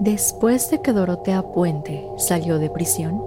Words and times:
Después 0.00 0.70
de 0.70 0.80
que 0.80 0.92
Dorotea 0.92 1.42
Puente 1.42 2.08
salió 2.16 2.58
de 2.58 2.68
prisión, 2.68 3.22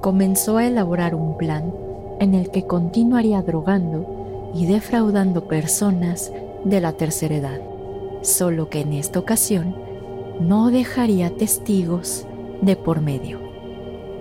comenzó 0.00 0.56
a 0.56 0.66
elaborar 0.66 1.14
un 1.14 1.36
plan 1.36 1.72
en 2.18 2.34
el 2.34 2.50
que 2.50 2.66
continuaría 2.66 3.42
drogando 3.42 4.50
y 4.54 4.66
defraudando 4.66 5.46
personas 5.46 6.32
de 6.64 6.80
la 6.80 6.92
tercera 6.94 7.36
edad, 7.36 7.60
solo 8.22 8.68
que 8.68 8.80
en 8.80 8.92
esta 8.92 9.20
ocasión 9.20 9.76
no 10.40 10.70
dejaría 10.70 11.30
testigos 11.30 12.26
de 12.60 12.74
por 12.74 13.00
medio. 13.00 13.38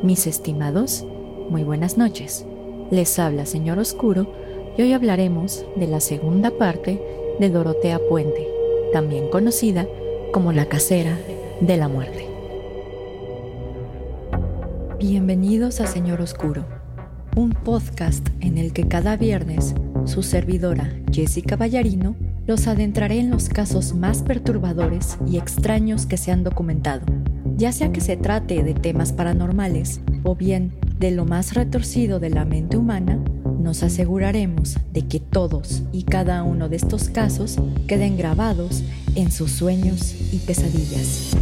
Mis 0.04 0.28
estimados, 0.28 1.06
muy 1.50 1.64
buenas 1.64 1.98
noches. 1.98 2.46
Les 2.92 3.18
habla 3.18 3.46
Señor 3.46 3.80
Oscuro 3.80 4.28
y 4.78 4.84
hoy 4.84 4.94
hablaremos 4.94 5.66
de 5.76 5.88
la 5.88 6.00
segunda 6.00 6.52
parte 6.52 7.02
de 7.40 7.50
Dorotea 7.50 8.00
Puente, 8.08 8.48
también 8.94 9.30
conocida 9.30 9.88
como 10.32 10.54
la 10.54 10.68
casera 10.68 11.18
de 11.62 11.78
la 11.78 11.90
muerte. 11.90 12.26
Bienvenidos 14.98 15.82
a 15.82 15.88
Señor 15.88 16.22
Oscuro, 16.22 16.66
un 17.36 17.52
podcast 17.52 18.28
en 18.40 18.58
el 18.58 18.72
que 18.72 18.88
cada 18.88 19.18
viernes 19.18 19.76
su 20.06 20.24
servidora 20.24 20.94
Jessica 21.12 21.58
Ballarino 21.58 22.16
los 22.48 22.68
adentraré 22.68 23.20
en 23.20 23.30
los 23.30 23.50
casos 23.50 23.94
más 23.94 24.24
perturbadores 24.24 25.18
y 25.28 25.38
extraños 25.38 26.06
que 26.06 26.18
se 26.18 26.32
han 26.32 26.44
documentado, 26.44 27.06
ya 27.58 27.72
sea 27.72 27.92
que 27.92 28.02
se 28.02 28.16
trate 28.16 28.64
de 28.64 28.74
temas 28.74 29.12
paranormales 29.12 30.02
o 30.24 30.36
bien 30.36 30.74
de 30.98 31.12
lo 31.12 31.26
más 31.26 31.54
retorcido 31.54 32.20
de 32.20 32.30
la 32.30 32.46
mente 32.46 32.78
humana, 32.78 33.20
nos 33.60 33.84
aseguraremos 33.84 34.78
de 34.92 35.06
que 35.08 35.20
todos 35.20 35.84
y 35.92 36.04
cada 36.04 36.44
uno 36.44 36.70
de 36.70 36.78
estos 36.78 37.10
casos 37.10 37.58
queden 37.88 38.18
grabados 38.18 38.84
en 39.16 39.32
sus 39.32 39.52
sueños 39.52 40.16
y 40.32 40.38
pesadillas. 40.40 41.36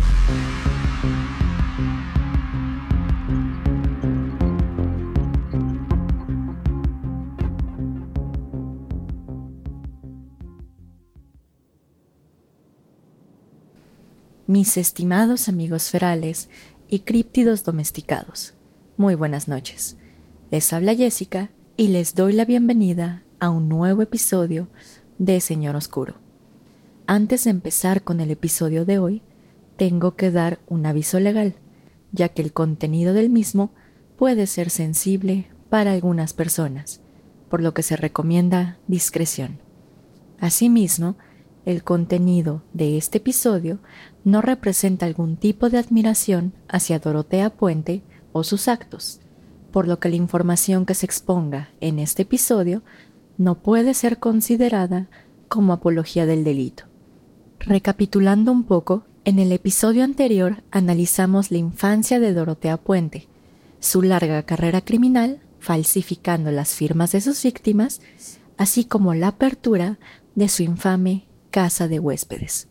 Mis 14.48 14.78
estimados 14.78 15.50
amigos 15.50 15.90
ferales 15.90 16.50
y 16.90 17.00
críptidos 17.00 17.64
domesticados, 17.64 18.54
muy 18.96 19.14
buenas 19.14 19.48
noches. 19.48 19.98
Les 20.50 20.72
habla 20.72 20.96
Jessica 20.96 21.52
y 21.80 21.90
les 21.90 22.16
doy 22.16 22.34
la 22.34 22.44
bienvenida 22.44 23.22
a 23.40 23.52
un 23.52 23.70
nuevo 23.70 24.02
episodio 24.02 24.68
de 25.20 25.40
Señor 25.40 25.76
Oscuro. 25.76 26.16
Antes 27.06 27.44
de 27.44 27.52
empezar 27.52 28.02
con 28.02 28.20
el 28.20 28.32
episodio 28.32 28.84
de 28.84 28.98
hoy, 28.98 29.22
tengo 29.78 30.16
que 30.16 30.32
dar 30.32 30.58
un 30.68 30.88
aviso 30.88 31.20
legal, 31.20 31.54
ya 32.12 32.30
que 32.30 32.42
el 32.42 32.52
contenido 32.52 33.14
del 33.14 33.30
mismo 33.30 33.70
puede 34.18 34.48
ser 34.48 34.72
sensible 34.72 35.52
para 35.70 35.94
algunas 35.94 36.34
personas, 36.34 37.02
por 37.48 37.62
lo 37.62 37.76
que 37.76 37.84
se 37.84 37.96
recomienda 37.96 38.80
discreción. 38.88 39.60
Asimismo, 40.40 41.16
el 41.64 41.84
contenido 41.84 42.64
de 42.74 42.98
este 42.98 43.20
episodio 43.20 43.78
no 44.24 44.42
representa 44.42 45.06
algún 45.06 45.38
tipo 45.38 45.70
de 45.70 45.78
admiración 45.78 46.54
hacia 46.68 46.98
Dorotea 46.98 47.52
Puente 47.52 48.02
o 48.32 48.44
sus 48.44 48.68
actos, 48.68 49.20
por 49.72 49.88
lo 49.88 50.00
que 50.00 50.10
la 50.10 50.16
información 50.16 50.86
que 50.86 50.94
se 50.94 51.06
exponga 51.06 51.70
en 51.82 52.00
este 52.00 52.24
episodio 52.24 52.82
no 53.38 53.56
puede 53.56 53.94
ser 53.94 54.18
considerada 54.20 55.08
como 55.48 55.74
apología 55.74 56.26
del 56.26 56.44
delito. 56.44 56.86
Recapitulando 57.60 58.52
un 58.52 58.64
poco, 58.64 59.04
en 59.26 59.40
el 59.40 59.52
episodio 59.52 60.04
anterior 60.04 60.64
analizamos 60.72 61.52
la 61.52 61.58
infancia 61.58 62.20
de 62.20 62.34
Dorotea 62.34 62.78
Puente, 62.78 63.28
su 63.80 64.02
larga 64.02 64.44
carrera 64.44 64.82
criminal, 64.82 65.42
falsificando 65.60 66.52
las 66.52 66.76
firmas 66.76 67.12
de 67.12 67.22
sus 67.22 67.44
víctimas, 67.44 68.02
así 68.58 68.86
como 68.86 69.14
la 69.14 69.30
apertura 69.30 70.00
de 70.36 70.48
su 70.48 70.64
infame 70.64 71.26
casa 71.52 71.88
de 71.88 72.00
huéspedes. 72.00 72.68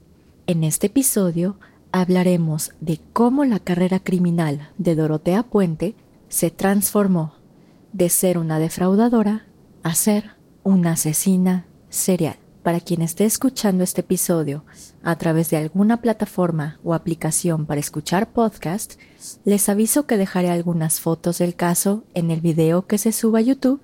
En 0.46 0.64
este 0.64 0.86
episodio 0.86 1.58
hablaremos 1.92 2.72
de 2.80 3.00
cómo 3.12 3.44
la 3.44 3.58
carrera 3.58 4.00
criminal 4.00 4.70
de 4.78 4.94
Dorotea 4.94 5.42
Puente 5.42 5.94
se 6.36 6.50
transformó 6.50 7.32
de 7.94 8.10
ser 8.10 8.36
una 8.36 8.58
defraudadora 8.58 9.46
a 9.82 9.94
ser 9.94 10.32
una 10.64 10.92
asesina 10.92 11.64
serial. 11.88 12.36
Para 12.62 12.80
quien 12.80 13.00
esté 13.00 13.24
escuchando 13.24 13.82
este 13.82 14.02
episodio 14.02 14.62
a 15.02 15.16
través 15.16 15.48
de 15.48 15.56
alguna 15.56 16.02
plataforma 16.02 16.78
o 16.84 16.92
aplicación 16.92 17.64
para 17.64 17.80
escuchar 17.80 18.34
podcast, 18.34 19.00
les 19.46 19.70
aviso 19.70 20.04
que 20.04 20.18
dejaré 20.18 20.50
algunas 20.50 21.00
fotos 21.00 21.38
del 21.38 21.54
caso 21.54 22.04
en 22.12 22.30
el 22.30 22.42
video 22.42 22.86
que 22.86 22.98
se 22.98 23.12
suba 23.12 23.38
a 23.38 23.42
YouTube, 23.42 23.80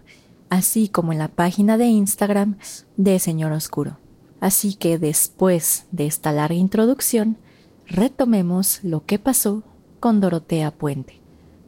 así 0.50 0.88
como 0.88 1.12
en 1.12 1.20
la 1.20 1.28
página 1.28 1.78
de 1.78 1.86
Instagram 1.86 2.58
de 2.98 3.18
Señor 3.18 3.52
Oscuro. 3.52 3.96
Así 4.40 4.74
que 4.74 4.98
después 4.98 5.86
de 5.90 6.04
esta 6.04 6.32
larga 6.32 6.56
introducción, 6.56 7.38
retomemos 7.86 8.80
lo 8.82 9.06
que 9.06 9.18
pasó 9.18 9.62
con 10.00 10.20
Dorotea 10.20 10.70
Puente. 10.70 11.21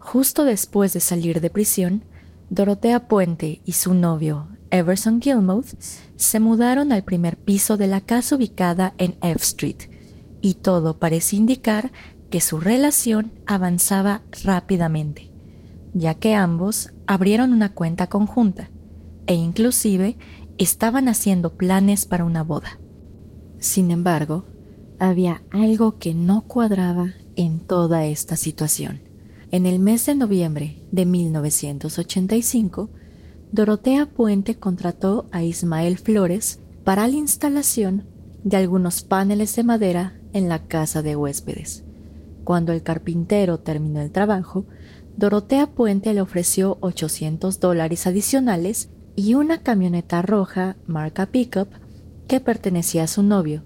Justo 0.04 0.44
después 0.44 0.92
de 0.92 1.00
salir 1.00 1.41
de 1.41 1.48
prisión, 1.48 2.04
Dorotea 2.50 3.09
Puente 3.09 3.62
y 3.65 3.72
su 3.72 3.94
novio, 3.94 4.48
Everson 4.70 5.20
Gilmouth, 5.20 5.81
se 6.16 6.41
mudaron 6.41 6.92
al 6.92 7.04
primer 7.04 7.38
piso 7.38 7.78
de 7.78 7.87
la 7.87 8.03
casa 8.03 8.37
ubicada 8.37 8.93
en 8.98 9.16
F 9.22 9.43
Street, 9.43 9.88
y 10.43 10.54
todo 10.54 10.98
parece 10.98 11.37
indicar 11.37 11.91
que 12.28 12.43
su 12.43 12.60
relación 12.60 13.32
avanzaba 13.47 14.20
rápidamente, 14.44 15.32
ya 15.94 16.12
que 16.14 16.34
ambos 16.34 16.93
abrieron 17.06 17.54
una 17.54 17.72
cuenta 17.72 18.09
conjunta 18.09 18.69
e 19.26 19.34
inclusive 19.34 20.19
estaban 20.59 21.09
haciendo 21.09 21.56
planes 21.56 22.04
para 22.04 22.26
una 22.26 22.44
boda. 22.44 22.78
Sin 23.59 23.91
embargo, 23.91 24.44
había 24.98 25.43
algo 25.50 25.98
que 25.98 26.12
no 26.12 26.43
cuadraba 26.43 27.14
en 27.37 27.59
toda 27.59 28.04
esta 28.04 28.37
situación. 28.37 29.13
En 29.54 29.66
el 29.66 29.78
mes 29.78 30.04
de 30.06 30.16
noviembre 30.16 30.82
de 30.91 31.06
1985, 31.06 32.91
Dorotea 33.53 34.06
Puente 34.06 34.56
contrató 34.56 35.26
a 35.31 35.44
Ismael 35.44 35.97
Flores 35.97 36.59
para 36.82 37.06
la 37.06 37.15
instalación 37.15 38.03
de 38.43 38.56
algunos 38.56 39.03
paneles 39.04 39.54
de 39.54 39.62
madera 39.62 40.19
en 40.32 40.48
la 40.48 40.66
casa 40.66 41.03
de 41.03 41.14
huéspedes. 41.14 41.84
Cuando 42.43 42.72
el 42.72 42.82
carpintero 42.82 43.60
terminó 43.60 44.00
el 44.00 44.10
trabajo, 44.10 44.66
Dorotea 45.16 45.69
Puente 45.69 46.12
le 46.14 46.20
ofreció 46.20 46.76
800 46.81 47.60
dólares 47.60 48.09
adicionales 48.09 48.91
y 49.14 49.34
una 49.34 49.62
camioneta 49.62 50.20
roja 50.20 50.76
marca 50.88 51.26
Pickup 51.26 51.69
que 52.26 52.41
pertenecía 52.41 53.04
a 53.04 53.06
su 53.06 53.22
novio, 53.22 53.62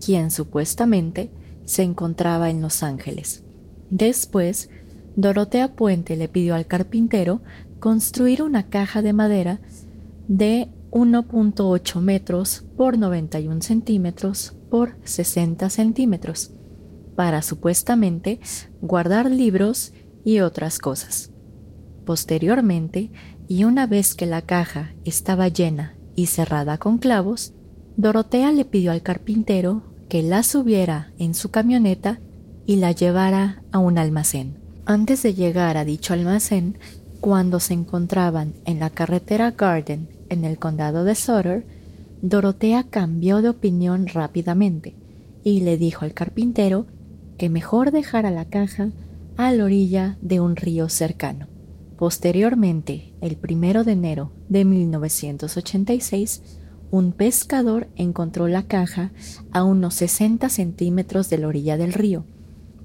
quien 0.00 0.30
supuestamente 0.30 1.32
se 1.64 1.82
encontraba 1.82 2.48
en 2.48 2.62
Los 2.62 2.84
Ángeles. 2.84 3.42
Después, 3.90 4.70
Dorotea 5.16 5.74
Puente 5.74 6.16
le 6.16 6.28
pidió 6.28 6.54
al 6.54 6.66
carpintero 6.66 7.40
construir 7.80 8.42
una 8.42 8.68
caja 8.68 9.00
de 9.00 9.14
madera 9.14 9.60
de 10.28 10.68
1.8 10.90 12.00
metros 12.00 12.64
por 12.76 12.98
91 12.98 13.62
centímetros 13.62 14.54
por 14.70 14.96
60 15.04 15.70
centímetros 15.70 16.52
para 17.14 17.40
supuestamente 17.40 18.40
guardar 18.82 19.30
libros 19.30 19.94
y 20.22 20.40
otras 20.40 20.78
cosas. 20.78 21.30
Posteriormente, 22.04 23.10
y 23.48 23.64
una 23.64 23.86
vez 23.86 24.14
que 24.14 24.26
la 24.26 24.42
caja 24.42 24.94
estaba 25.04 25.48
llena 25.48 25.96
y 26.14 26.26
cerrada 26.26 26.78
con 26.78 26.98
clavos, 26.98 27.54
Dorotea 27.96 28.52
le 28.52 28.64
pidió 28.64 28.92
al 28.92 29.02
carpintero 29.02 29.82
que 30.08 30.22
la 30.22 30.42
subiera 30.42 31.12
en 31.18 31.34
su 31.34 31.50
camioneta 31.50 32.20
y 32.66 32.76
la 32.76 32.92
llevara 32.92 33.62
a 33.72 33.78
un 33.78 33.98
almacén. 33.98 34.65
Antes 34.88 35.24
de 35.24 35.34
llegar 35.34 35.76
a 35.76 35.84
dicho 35.84 36.12
almacén, 36.12 36.78
cuando 37.18 37.58
se 37.58 37.74
encontraban 37.74 38.54
en 38.66 38.78
la 38.78 38.88
carretera 38.88 39.50
Garden 39.50 40.08
en 40.28 40.44
el 40.44 40.58
condado 40.58 41.02
de 41.02 41.16
Sutter, 41.16 41.66
Dorotea 42.22 42.84
cambió 42.84 43.42
de 43.42 43.48
opinión 43.48 44.06
rápidamente 44.06 44.94
y 45.42 45.62
le 45.62 45.76
dijo 45.76 46.04
al 46.04 46.14
carpintero 46.14 46.86
que 47.36 47.50
mejor 47.50 47.90
dejara 47.90 48.30
la 48.30 48.44
caja 48.44 48.90
a 49.36 49.50
la 49.50 49.64
orilla 49.64 50.18
de 50.20 50.38
un 50.38 50.54
río 50.54 50.88
cercano. 50.88 51.48
Posteriormente, 51.98 53.12
el 53.20 53.34
primero 53.34 53.82
de 53.82 53.92
enero 53.92 54.30
de 54.48 54.64
1986, 54.64 56.42
un 56.92 57.10
pescador 57.10 57.88
encontró 57.96 58.46
la 58.46 58.62
caja 58.68 59.10
a 59.50 59.64
unos 59.64 59.94
60 59.94 60.48
centímetros 60.48 61.28
de 61.28 61.38
la 61.38 61.48
orilla 61.48 61.76
del 61.76 61.92
río, 61.92 62.24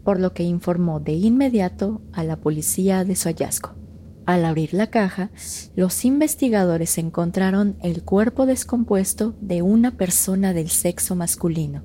por 0.03 0.19
lo 0.19 0.33
que 0.33 0.43
informó 0.43 0.99
de 0.99 1.13
inmediato 1.13 2.01
a 2.11 2.23
la 2.23 2.37
policía 2.37 3.03
de 3.03 3.15
su 3.15 3.29
hallazgo. 3.29 3.75
Al 4.25 4.45
abrir 4.45 4.73
la 4.73 4.87
caja, 4.87 5.31
los 5.75 6.05
investigadores 6.05 6.97
encontraron 6.97 7.75
el 7.81 8.03
cuerpo 8.03 8.45
descompuesto 8.45 9.35
de 9.41 9.61
una 9.61 9.97
persona 9.97 10.53
del 10.53 10.69
sexo 10.69 11.15
masculino, 11.15 11.83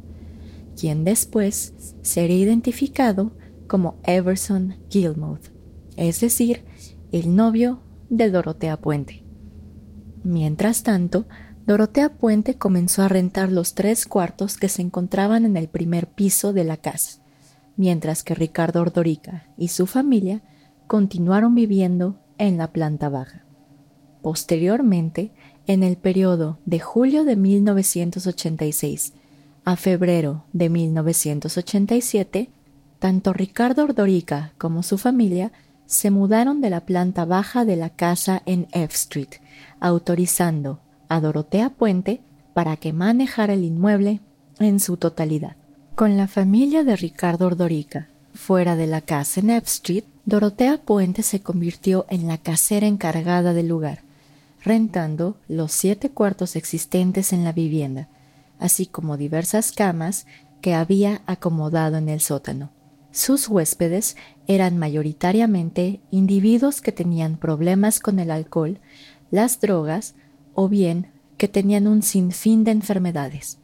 quien 0.78 1.04
después 1.04 1.74
sería 2.02 2.36
identificado 2.36 3.32
como 3.66 3.96
Everson 4.04 4.76
Gilmouth, 4.90 5.48
es 5.96 6.20
decir, 6.20 6.64
el 7.10 7.34
novio 7.34 7.80
de 8.10 8.30
Dorotea 8.30 8.76
Puente. 8.80 9.24
Mientras 10.22 10.82
tanto, 10.82 11.26
Dorotea 11.66 12.16
Puente 12.18 12.56
comenzó 12.56 13.02
a 13.02 13.08
rentar 13.08 13.50
los 13.50 13.74
tres 13.74 14.06
cuartos 14.06 14.56
que 14.56 14.68
se 14.68 14.82
encontraban 14.82 15.44
en 15.44 15.56
el 15.56 15.68
primer 15.68 16.08
piso 16.08 16.52
de 16.52 16.64
la 16.64 16.76
casa, 16.76 17.22
mientras 17.76 18.22
que 18.22 18.34
Ricardo 18.34 18.80
Ordorica 18.80 19.46
y 19.56 19.68
su 19.68 19.86
familia 19.86 20.42
continuaron 20.86 21.54
viviendo 21.54 22.18
en 22.38 22.58
la 22.58 22.72
planta 22.72 23.08
baja. 23.08 23.44
Posteriormente, 24.22 25.32
en 25.66 25.82
el 25.82 25.96
periodo 25.96 26.58
de 26.64 26.80
julio 26.80 27.24
de 27.24 27.36
1986 27.36 29.12
a 29.64 29.76
febrero 29.76 30.44
de 30.52 30.68
1987, 30.68 32.50
tanto 32.98 33.32
Ricardo 33.32 33.84
Ordorica 33.84 34.52
como 34.58 34.82
su 34.82 34.96
familia 34.96 35.52
se 35.86 36.10
mudaron 36.10 36.60
de 36.60 36.70
la 36.70 36.86
planta 36.86 37.24
baja 37.24 37.64
de 37.64 37.76
la 37.76 37.90
casa 37.90 38.42
en 38.46 38.68
F 38.72 38.94
Street, 38.94 39.40
autorizando 39.80 40.80
a 41.08 41.20
Dorotea 41.20 41.70
Puente 41.70 42.20
para 42.54 42.76
que 42.76 42.92
manejara 42.92 43.54
el 43.54 43.64
inmueble 43.64 44.20
en 44.58 44.80
su 44.80 44.96
totalidad. 44.96 45.56
Con 45.96 46.18
la 46.18 46.28
familia 46.28 46.84
de 46.84 46.94
Ricardo 46.94 47.46
Ordorica 47.46 48.06
fuera 48.34 48.76
de 48.76 48.86
la 48.86 49.00
casa 49.00 49.40
en 49.40 49.48
F 49.48 49.64
Street, 49.64 50.04
Dorotea 50.26 50.76
Puente 50.76 51.22
se 51.22 51.40
convirtió 51.40 52.04
en 52.10 52.26
la 52.26 52.36
casera 52.36 52.86
encargada 52.86 53.54
del 53.54 53.68
lugar, 53.68 54.00
rentando 54.62 55.38
los 55.48 55.72
siete 55.72 56.10
cuartos 56.10 56.54
existentes 56.54 57.32
en 57.32 57.44
la 57.44 57.52
vivienda, 57.52 58.08
así 58.58 58.84
como 58.84 59.16
diversas 59.16 59.72
camas 59.72 60.26
que 60.60 60.74
había 60.74 61.22
acomodado 61.24 61.96
en 61.96 62.10
el 62.10 62.20
sótano. 62.20 62.68
Sus 63.10 63.48
huéspedes 63.48 64.18
eran 64.46 64.76
mayoritariamente 64.76 66.00
individuos 66.10 66.82
que 66.82 66.92
tenían 66.92 67.38
problemas 67.38 68.00
con 68.00 68.18
el 68.18 68.30
alcohol, 68.30 68.80
las 69.30 69.62
drogas 69.62 70.14
o 70.52 70.68
bien 70.68 71.06
que 71.38 71.48
tenían 71.48 71.86
un 71.86 72.02
sinfín 72.02 72.64
de 72.64 72.72
enfermedades. 72.72 73.56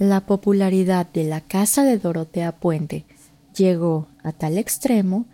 La 0.00 0.22
popularidad 0.22 1.12
de 1.12 1.24
la 1.24 1.42
casa 1.42 1.84
de 1.84 1.98
Dorotea 1.98 2.52
Puente 2.52 3.04
llegó 3.54 4.08
a 4.22 4.32
tal 4.32 4.56
extremo 4.56 5.26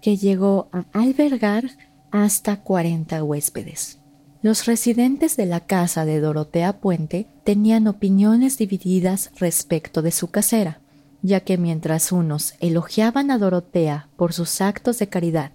que 0.00 0.16
llegó 0.16 0.68
a 0.70 0.84
albergar 0.92 1.64
hasta 2.12 2.60
40 2.60 3.24
huéspedes. 3.24 3.98
Los 4.40 4.66
residentes 4.66 5.36
de 5.36 5.46
la 5.46 5.58
casa 5.58 6.04
de 6.04 6.20
Dorotea 6.20 6.74
Puente 6.78 7.26
tenían 7.42 7.88
opiniones 7.88 8.58
divididas 8.58 9.32
respecto 9.40 10.02
de 10.02 10.12
su 10.12 10.28
casera, 10.30 10.78
ya 11.22 11.40
que 11.40 11.58
mientras 11.58 12.12
unos 12.12 12.54
elogiaban 12.60 13.32
a 13.32 13.38
Dorotea 13.38 14.08
por 14.14 14.34
sus 14.34 14.60
actos 14.60 15.00
de 15.00 15.08
caridad 15.08 15.50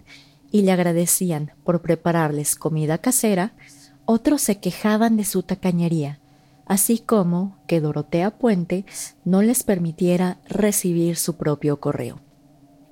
y 0.52 0.64
le 0.64 0.74
agradecían 0.74 1.54
por 1.64 1.81
prepararles 1.81 2.58
comida 2.58 2.98
casera, 2.98 3.54
otros 4.04 4.42
se 4.42 4.60
quejaban 4.60 5.16
de 5.16 5.24
su 5.24 5.42
tacañería, 5.44 6.19
así 6.68 7.00
como 7.00 7.58
que 7.66 7.81
Dorotea 7.81 8.38
Puente 8.38 8.86
no 9.24 9.42
les 9.42 9.64
permitiera 9.64 10.40
recibir 10.48 11.16
su 11.16 11.38
propio 11.38 11.80
correo. 11.80 12.19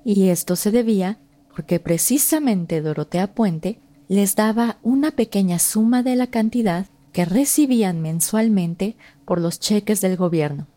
Y 0.04 0.28
esto 0.28 0.56
se 0.56 0.70
debía 0.70 1.18
porque 1.54 1.80
precisamente 1.80 2.80
Dorotea 2.80 3.34
Puente 3.34 3.80
les 4.08 4.36
daba 4.36 4.78
una 4.82 5.10
pequeña 5.10 5.58
suma 5.58 6.02
de 6.02 6.16
la 6.16 6.26
cantidad 6.26 6.86
que 7.12 7.24
recibían 7.24 8.02
mensualmente 8.02 8.96
por 9.24 9.40
los 9.40 9.58
cheques 9.58 10.00
del 10.00 10.16
gobierno, 10.16 10.68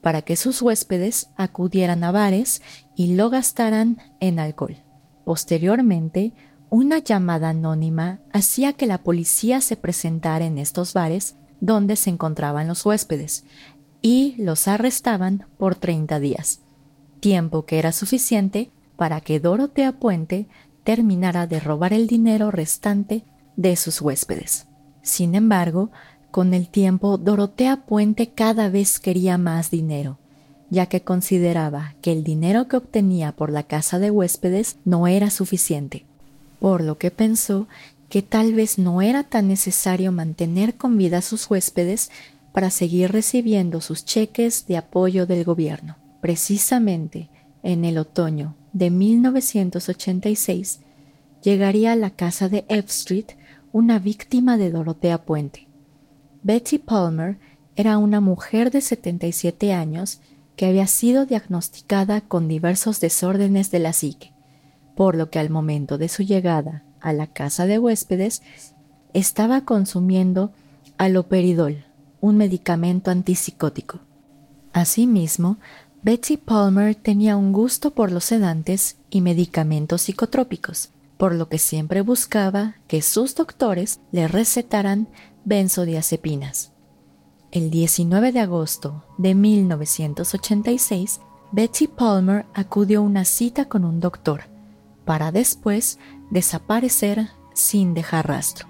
para 0.00 0.22
que 0.22 0.36
sus 0.36 0.60
huéspedes 0.60 1.30
acudieran 1.36 2.04
a 2.04 2.10
bares 2.10 2.62
y 2.96 3.14
lo 3.14 3.30
gastaran 3.30 3.98
en 4.20 4.38
alcohol. 4.38 4.76
Posteriormente, 5.24 6.32
una 6.68 6.98
llamada 6.98 7.50
anónima 7.50 8.20
hacía 8.32 8.72
que 8.72 8.86
la 8.86 8.98
policía 8.98 9.60
se 9.60 9.76
presentara 9.76 10.44
en 10.44 10.58
estos 10.58 10.92
bares 10.92 11.36
donde 11.64 11.96
se 11.96 12.10
encontraban 12.10 12.68
los 12.68 12.84
huéspedes 12.84 13.44
y 14.02 14.34
los 14.36 14.68
arrestaban 14.68 15.46
por 15.56 15.76
30 15.76 16.20
días, 16.20 16.60
tiempo 17.20 17.64
que 17.64 17.78
era 17.78 17.90
suficiente 17.90 18.70
para 18.96 19.22
que 19.22 19.40
Dorotea 19.40 19.92
Puente 19.92 20.46
terminara 20.84 21.46
de 21.46 21.60
robar 21.60 21.94
el 21.94 22.06
dinero 22.06 22.50
restante 22.50 23.24
de 23.56 23.76
sus 23.76 24.02
huéspedes. 24.02 24.66
Sin 25.00 25.34
embargo, 25.34 25.90
con 26.30 26.52
el 26.52 26.68
tiempo 26.68 27.16
Dorotea 27.16 27.86
Puente 27.86 28.28
cada 28.34 28.68
vez 28.68 29.00
quería 29.00 29.38
más 29.38 29.70
dinero, 29.70 30.18
ya 30.68 30.84
que 30.84 31.00
consideraba 31.00 31.94
que 32.02 32.12
el 32.12 32.24
dinero 32.24 32.68
que 32.68 32.76
obtenía 32.76 33.32
por 33.32 33.50
la 33.50 33.62
casa 33.62 33.98
de 33.98 34.10
huéspedes 34.10 34.76
no 34.84 35.06
era 35.06 35.30
suficiente, 35.30 36.04
por 36.60 36.82
lo 36.82 36.98
que 36.98 37.10
pensó 37.10 37.68
que 38.14 38.22
tal 38.22 38.54
vez 38.54 38.78
no 38.78 39.02
era 39.02 39.24
tan 39.24 39.48
necesario 39.48 40.12
mantener 40.12 40.76
con 40.76 40.96
vida 40.96 41.18
a 41.18 41.20
sus 41.20 41.50
huéspedes 41.50 42.12
para 42.52 42.70
seguir 42.70 43.10
recibiendo 43.10 43.80
sus 43.80 44.04
cheques 44.04 44.68
de 44.68 44.76
apoyo 44.76 45.26
del 45.26 45.42
gobierno. 45.42 45.96
Precisamente 46.20 47.28
en 47.64 47.84
el 47.84 47.98
otoño 47.98 48.54
de 48.72 48.90
1986, 48.90 50.78
llegaría 51.42 51.90
a 51.90 51.96
la 51.96 52.10
casa 52.10 52.48
de 52.48 52.64
F 52.68 52.86
Street 52.86 53.32
una 53.72 53.98
víctima 53.98 54.58
de 54.58 54.70
Dorotea 54.70 55.24
Puente. 55.24 55.66
Betty 56.44 56.78
Palmer 56.78 57.36
era 57.74 57.98
una 57.98 58.20
mujer 58.20 58.70
de 58.70 58.80
77 58.80 59.72
años 59.72 60.20
que 60.54 60.66
había 60.66 60.86
sido 60.86 61.26
diagnosticada 61.26 62.20
con 62.20 62.46
diversos 62.46 63.00
desórdenes 63.00 63.72
de 63.72 63.80
la 63.80 63.92
psique, 63.92 64.32
por 64.94 65.16
lo 65.16 65.30
que 65.30 65.40
al 65.40 65.50
momento 65.50 65.98
de 65.98 66.08
su 66.08 66.22
llegada 66.22 66.83
a 67.04 67.12
la 67.12 67.28
casa 67.28 67.66
de 67.66 67.78
huéspedes 67.78 68.42
estaba 69.12 69.60
consumiendo 69.60 70.52
aloperidol, 70.98 71.84
un 72.20 72.36
medicamento 72.38 73.10
antipsicótico. 73.10 74.00
Asimismo, 74.72 75.58
Betsy 76.02 76.36
Palmer 76.36 76.94
tenía 76.94 77.36
un 77.36 77.52
gusto 77.52 77.92
por 77.92 78.10
los 78.10 78.24
sedantes 78.24 78.96
y 79.10 79.20
medicamentos 79.20 80.02
psicotrópicos, 80.02 80.90
por 81.18 81.34
lo 81.34 81.48
que 81.48 81.58
siempre 81.58 82.00
buscaba 82.00 82.76
que 82.88 83.02
sus 83.02 83.34
doctores 83.34 84.00
le 84.10 84.26
recetaran 84.26 85.08
benzodiazepinas. 85.44 86.72
El 87.52 87.70
19 87.70 88.32
de 88.32 88.40
agosto 88.40 89.04
de 89.18 89.34
1986, 89.34 91.20
Betsy 91.52 91.86
Palmer 91.86 92.46
acudió 92.54 92.98
a 93.00 93.02
una 93.02 93.24
cita 93.24 93.66
con 93.66 93.84
un 93.84 94.00
doctor, 94.00 94.42
para 95.04 95.32
después 95.32 95.98
desaparecer 96.34 97.28
sin 97.54 97.94
dejar 97.94 98.26
rastro. 98.26 98.66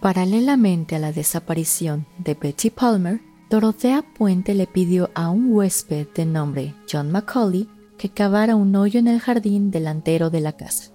Paralelamente 0.00 0.96
a 0.96 0.98
la 0.98 1.12
desaparición 1.12 2.04
de 2.18 2.34
Betsy 2.34 2.70
Palmer, 2.70 3.20
Dorothea 3.48 4.02
Puente 4.02 4.54
le 4.54 4.66
pidió 4.66 5.08
a 5.14 5.30
un 5.30 5.52
huésped 5.52 6.08
de 6.16 6.26
nombre 6.26 6.74
John 6.90 7.12
Macaulay 7.12 7.68
que 7.96 8.08
cavara 8.08 8.56
un 8.56 8.74
hoyo 8.74 8.98
en 8.98 9.06
el 9.06 9.20
jardín 9.20 9.70
delantero 9.70 10.30
de 10.30 10.40
la 10.40 10.52
casa, 10.52 10.90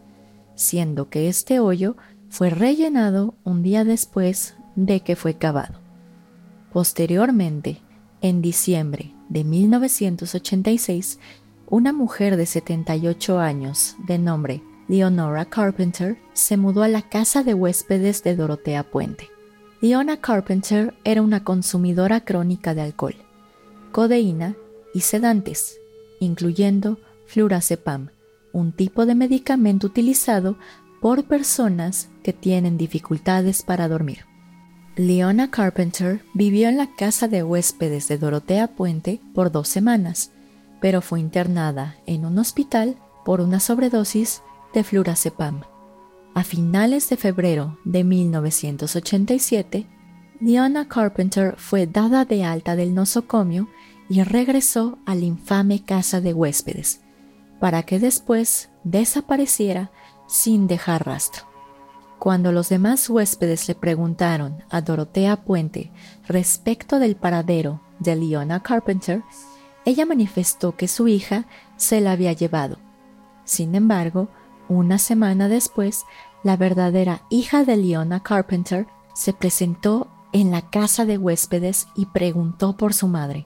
siendo 0.54 1.10
que 1.10 1.30
este 1.30 1.62
hoyo 1.62 1.96
fue 2.30 2.50
rellenado 2.50 3.34
un 3.46 3.64
día 3.64 3.86
después 3.86 4.56
de 4.76 5.00
que 5.00 5.16
fue 5.16 5.36
cavado. 5.36 5.80
Posteriormente, 6.74 7.82
en 8.20 8.42
diciembre 8.42 9.14
de 9.30 9.46
1986, 9.46 11.20
una 11.68 11.94
mujer 11.94 12.36
de 12.36 12.48
78 12.48 13.40
años 13.40 13.96
de 14.06 14.18
nombre 14.18 14.62
Leonora 14.88 15.46
Carpenter 15.46 16.18
se 16.34 16.58
mudó 16.58 16.84
a 16.84 16.88
la 16.88 17.02
casa 17.02 17.44
de 17.44 17.54
huéspedes 17.54 18.24
de 18.24 18.36
Dorotea 18.36 18.84
Puente. 18.84 19.30
Leona 19.82 20.18
Carpenter 20.18 20.94
era 21.04 21.22
una 21.22 21.44
consumidora 21.44 22.22
crónica 22.22 22.74
de 22.74 22.82
alcohol, 22.82 23.16
codeína 23.92 24.56
y 24.94 25.02
sedantes, 25.02 25.78
incluyendo 26.20 27.00
flurazepam, 27.28 28.10
un 28.52 28.72
tipo 28.72 29.06
de 29.06 29.16
medicamento 29.16 29.88
utilizado 29.88 30.58
por 31.02 31.26
personas 31.26 32.10
que 32.24 32.34
tienen 32.34 32.78
dificultades 32.78 33.64
para 33.64 33.88
dormir. 33.88 34.26
Leona 34.96 35.50
Carpenter 35.50 36.22
vivió 36.34 36.70
en 36.70 36.78
la 36.78 36.96
casa 36.96 37.28
de 37.28 37.44
huéspedes 37.44 38.08
de 38.08 38.18
Dorotea 38.18 38.68
Puente 38.68 39.20
por 39.34 39.52
dos 39.52 39.68
semanas, 39.68 40.32
pero 40.80 41.02
fue 41.02 41.20
internada 41.20 41.96
en 42.06 42.26
un 42.26 42.38
hospital 42.38 42.96
por 43.26 43.42
una 43.42 43.60
sobredosis 43.60 44.44
de 44.74 44.84
flurazepam. 44.84 45.62
A 46.34 46.44
finales 46.44 47.10
de 47.10 47.18
febrero 47.18 47.78
de 47.86 48.04
1987, 48.04 49.88
Leona 50.42 50.88
Carpenter 50.88 51.56
fue 51.58 51.88
dada 51.88 52.26
de 52.26 52.44
alta 52.44 52.76
del 52.76 52.94
nosocomio 52.94 53.70
y 54.10 54.24
regresó 54.24 54.98
a 55.06 55.16
la 55.16 55.26
infame 55.26 55.84
casa 55.84 56.22
de 56.22 56.34
huéspedes, 56.34 57.02
para 57.60 57.84
que 57.84 58.00
después 58.00 58.70
desapareciera 58.84 59.92
sin 60.28 60.68
dejar 60.68 61.06
rastro. 61.06 61.46
Cuando 62.20 62.52
los 62.52 62.70
demás 62.70 63.10
huéspedes 63.10 63.68
le 63.68 63.76
preguntaron 63.76 64.64
a 64.70 64.82
Dorotea 64.82 65.44
Puente 65.44 65.92
respecto 66.28 67.00
del 67.00 67.16
paradero 67.16 67.82
de 68.00 68.16
Leona 68.16 68.64
Carpenter, 68.64 69.24
ella 69.86 70.06
manifestó 70.06 70.76
que 70.76 70.88
su 70.88 71.08
hija 71.08 71.46
se 71.76 72.02
la 72.02 72.14
había 72.14 72.32
llevado. 72.34 72.80
Sin 73.44 73.76
embargo, 73.76 74.30
una 74.78 74.98
semana 74.98 75.48
después, 75.48 76.06
la 76.44 76.58
verdadera 76.58 77.24
hija 77.30 77.64
de 77.64 77.78
Leona 77.78 78.22
Carpenter 78.22 78.88
se 79.14 79.34
presentó 79.34 80.08
en 80.34 80.52
la 80.52 80.70
casa 80.70 81.06
de 81.06 81.18
huéspedes 81.18 81.88
y 81.96 82.08
preguntó 82.08 82.76
por 82.76 82.94
su 82.94 83.08
madre, 83.08 83.46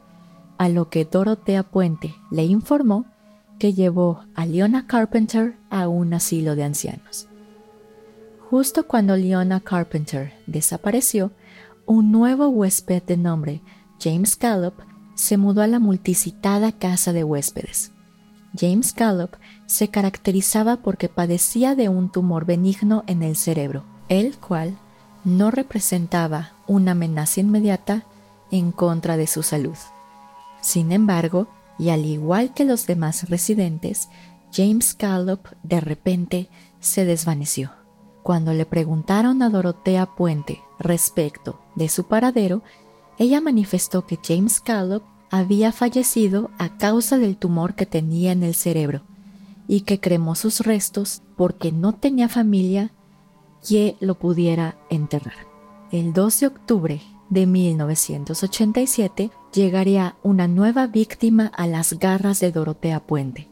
a 0.57 0.69
lo 0.69 0.89
que 0.89 1.05
Dorotea 1.05 1.63
Puente 1.63 2.15
le 2.31 2.45
informó 2.45 3.05
que 3.59 3.73
llevó 3.73 4.23
a 4.35 4.45
Leona 4.45 4.87
Carpenter 4.87 5.57
a 5.69 5.87
un 5.87 6.13
asilo 6.13 6.55
de 6.55 6.63
ancianos. 6.63 7.27
Justo 8.49 8.87
cuando 8.87 9.17
Leona 9.17 9.59
Carpenter 9.59 10.33
desapareció, 10.47 11.31
un 11.85 12.11
nuevo 12.11 12.47
huésped 12.47 13.03
de 13.03 13.17
nombre 13.17 13.61
James 13.99 14.37
Gallup 14.37 14.75
se 15.15 15.37
mudó 15.37 15.61
a 15.61 15.67
la 15.67 15.79
multicitada 15.79 16.71
casa 16.71 17.11
de 17.11 17.23
huéspedes. 17.23 17.91
James 18.57 18.93
Gallup 18.93 19.31
se 19.67 19.89
caracterizaba 19.89 20.77
porque 20.77 21.09
padecía 21.09 21.75
de 21.75 21.89
un 21.89 22.09
tumor 22.09 22.45
benigno 22.45 23.03
en 23.05 23.21
el 23.21 23.35
cerebro, 23.35 23.83
el 24.07 24.37
cual 24.37 24.77
no 25.25 25.51
representaba 25.51 26.53
una 26.67 26.91
amenaza 26.91 27.41
inmediata 27.41 28.05
en 28.49 28.71
contra 28.71 29.17
de 29.17 29.27
su 29.27 29.43
salud. 29.43 29.75
Sin 30.61 30.93
embargo, 30.93 31.47
y 31.77 31.89
al 31.89 32.05
igual 32.05 32.53
que 32.53 32.63
los 32.63 32.87
demás 32.87 33.29
residentes, 33.29 34.07
James 34.53 34.97
Gallup 34.97 35.47
de 35.63 35.81
repente 35.81 36.49
se 36.79 37.03
desvaneció. 37.03 37.71
Cuando 38.23 38.53
le 38.53 38.65
preguntaron 38.65 39.41
a 39.41 39.49
Dorotea 39.49 40.05
Puente 40.15 40.61
respecto 40.79 41.59
de 41.75 41.89
su 41.89 42.05
paradero, 42.05 42.63
ella 43.17 43.41
manifestó 43.41 44.05
que 44.05 44.17
James 44.23 44.63
Gallup 44.63 45.03
había 45.29 45.73
fallecido 45.73 46.51
a 46.57 46.77
causa 46.77 47.17
del 47.17 47.35
tumor 47.35 47.75
que 47.75 47.85
tenía 47.85 48.31
en 48.31 48.43
el 48.43 48.55
cerebro 48.55 49.01
y 49.67 49.81
que 49.81 49.99
cremó 49.99 50.35
sus 50.35 50.61
restos 50.61 51.21
porque 51.35 51.71
no 51.71 51.93
tenía 51.93 52.29
familia 52.29 52.91
que 53.67 53.95
lo 53.99 54.15
pudiera 54.15 54.77
enterrar. 54.89 55.47
El 55.91 56.13
2 56.13 56.39
de 56.39 56.47
octubre 56.47 57.01
de 57.29 57.45
1987 57.45 59.31
llegaría 59.53 60.15
una 60.23 60.47
nueva 60.47 60.87
víctima 60.87 61.47
a 61.47 61.67
las 61.67 61.93
garras 61.93 62.39
de 62.39 62.51
Dorotea 62.51 63.01
Puente, 63.01 63.49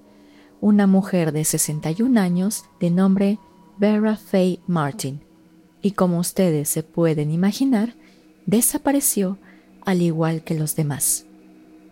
una 0.62 0.88
mujer 0.88 1.32
de 1.32 1.44
61 1.44 2.20
años 2.20 2.66
de 2.80 2.92
nombre 2.92 3.40
Vera 3.78 4.16
Faye 4.16 4.60
Martin, 4.68 5.22
y 5.82 5.92
como 5.92 6.20
ustedes 6.20 6.70
se 6.70 6.84
pueden 6.84 7.32
imaginar, 7.32 7.96
desapareció 8.46 9.38
al 9.86 10.02
igual 10.02 10.44
que 10.44 10.56
los 10.56 10.76
demás. 10.76 11.26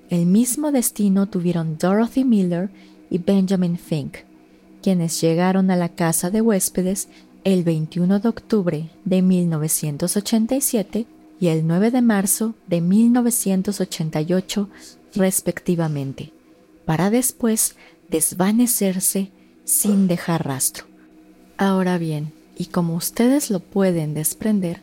El 0.09 0.25
mismo 0.25 0.71
destino 0.71 1.27
tuvieron 1.27 1.77
Dorothy 1.77 2.23
Miller 2.23 2.71
y 3.13 3.19
Benjamin 3.19 3.77
Fink, 3.77 4.17
quienes 4.81 5.21
llegaron 5.21 5.69
a 5.69 5.75
la 5.75 5.89
casa 5.89 6.31
de 6.31 6.41
huéspedes 6.41 7.09
el 7.43 7.63
21 7.63 8.19
de 8.19 8.27
octubre 8.27 8.89
de 9.05 9.21
1987 9.21 11.05
y 11.39 11.47
el 11.47 11.67
9 11.67 11.91
de 11.91 12.01
marzo 12.01 12.55
de 12.65 12.81
1988 12.81 14.67
respectivamente, 15.13 16.33
para 16.85 17.11
después 17.11 17.75
desvanecerse 18.09 19.29
sin 19.63 20.07
dejar 20.07 20.47
rastro. 20.47 20.85
Ahora 21.57 21.99
bien, 21.99 22.33
y 22.57 22.65
como 22.65 22.95
ustedes 22.95 23.51
lo 23.51 23.59
pueden 23.59 24.15
desprender, 24.15 24.81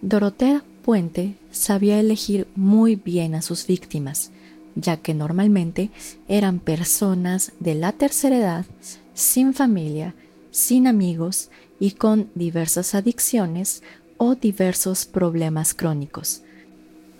Dorotea 0.00 0.62
Puente 0.84 1.34
sabía 1.50 1.98
elegir 1.98 2.46
muy 2.54 2.94
bien 2.94 3.34
a 3.34 3.42
sus 3.42 3.66
víctimas, 3.66 4.30
ya 4.76 4.96
que 4.96 5.14
normalmente 5.14 5.90
eran 6.28 6.58
personas 6.58 7.52
de 7.60 7.74
la 7.74 7.92
tercera 7.92 8.36
edad, 8.36 8.66
sin 9.14 9.54
familia, 9.54 10.14
sin 10.50 10.86
amigos 10.86 11.50
y 11.80 11.92
con 11.92 12.30
diversas 12.34 12.94
adicciones 12.94 13.82
o 14.16 14.34
diversos 14.34 15.06
problemas 15.06 15.74
crónicos. 15.74 16.42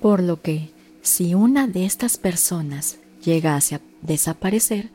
Por 0.01 0.23
lo 0.23 0.41
que, 0.41 0.71
si 1.03 1.35
una 1.35 1.67
de 1.67 1.85
estas 1.85 2.17
personas 2.17 2.99
llegase 3.25 3.77
a 3.77 3.81
desaparecer, 4.03 4.91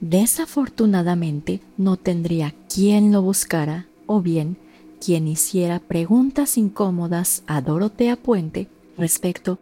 desafortunadamente 0.00 1.60
no 1.76 1.96
tendría 1.96 2.54
quien 2.72 3.12
lo 3.12 3.22
buscara 3.22 3.86
o 4.06 4.20
bien 4.20 4.56
quien 5.04 5.28
hiciera 5.28 5.80
preguntas 5.80 6.56
incómodas 6.56 7.42
a 7.46 7.60
Dorotea 7.60 8.16
Puente 8.16 8.68
respecto 8.96 9.58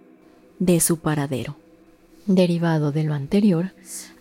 de 0.58 0.78
su 0.78 0.99
paradero. 0.99 1.62
Derivado 2.26 2.93
de 2.93 3.02
lo 3.02 3.14
anterior, 3.14 3.73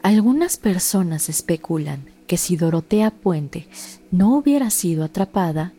algunas 0.01 0.57
personas 0.57 1.29
especulan 1.29 2.05
que 2.25 2.37
si 2.37 2.55
Dorotea 2.55 3.11
Puente 3.11 3.67
no 4.09 4.35
hubiera 4.35 4.71
sido 4.71 5.03
atrapada, 5.03 5.73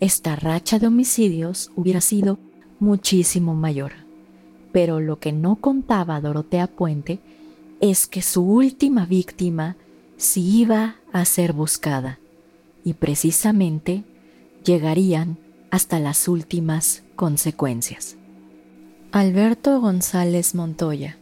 esta 0.00 0.34
racha 0.34 0.78
de 0.78 0.88
homicidios 0.88 1.70
hubiera 1.76 2.00
sido 2.00 2.38
muchísimo 2.80 3.54
mayor. 3.54 3.92
Pero 4.72 4.98
lo 4.98 5.20
que 5.20 5.32
no 5.32 5.56
contaba 5.56 6.20
Dorotea 6.20 6.66
Puente 6.66 7.20
es 7.80 8.06
que 8.06 8.22
su 8.22 8.42
última 8.42 9.06
víctima 9.06 9.76
sí 10.16 10.60
iba 10.60 10.96
a 11.12 11.24
ser 11.24 11.52
buscada 11.52 12.18
y 12.84 12.94
precisamente 12.94 14.04
llegarían 14.64 15.38
hasta 15.70 16.00
las 16.00 16.26
últimas 16.26 17.04
consecuencias. 17.14 18.16
Alberto 19.12 19.80
González 19.80 20.54
Montoya, 20.54 21.19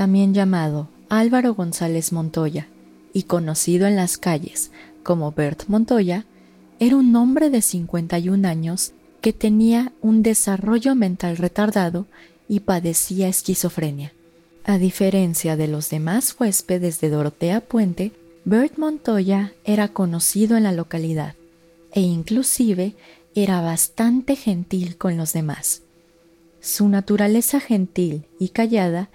también 0.00 0.32
llamado 0.32 0.88
Álvaro 1.10 1.52
González 1.52 2.10
Montoya 2.10 2.68
y 3.12 3.24
conocido 3.24 3.86
en 3.86 3.96
las 3.96 4.16
calles 4.16 4.70
como 5.02 5.32
Bert 5.32 5.64
Montoya, 5.68 6.24
era 6.78 6.96
un 6.96 7.14
hombre 7.16 7.50
de 7.50 7.60
51 7.60 8.48
años 8.48 8.94
que 9.20 9.34
tenía 9.34 9.92
un 10.00 10.22
desarrollo 10.22 10.94
mental 10.94 11.36
retardado 11.36 12.06
y 12.48 12.60
padecía 12.60 13.28
esquizofrenia. 13.28 14.14
A 14.64 14.78
diferencia 14.78 15.58
de 15.58 15.68
los 15.68 15.90
demás 15.90 16.34
huéspedes 16.40 16.98
de 17.02 17.10
Dorotea 17.10 17.60
Puente, 17.60 18.12
Bert 18.46 18.78
Montoya 18.78 19.52
era 19.66 19.88
conocido 19.88 20.56
en 20.56 20.62
la 20.62 20.72
localidad 20.72 21.34
e 21.92 22.00
inclusive 22.00 22.94
era 23.34 23.60
bastante 23.60 24.34
gentil 24.34 24.96
con 24.96 25.18
los 25.18 25.34
demás. 25.34 25.82
Su 26.62 26.88
naturaleza 26.88 27.60
gentil 27.60 28.24
y 28.38 28.48
callada 28.48 29.10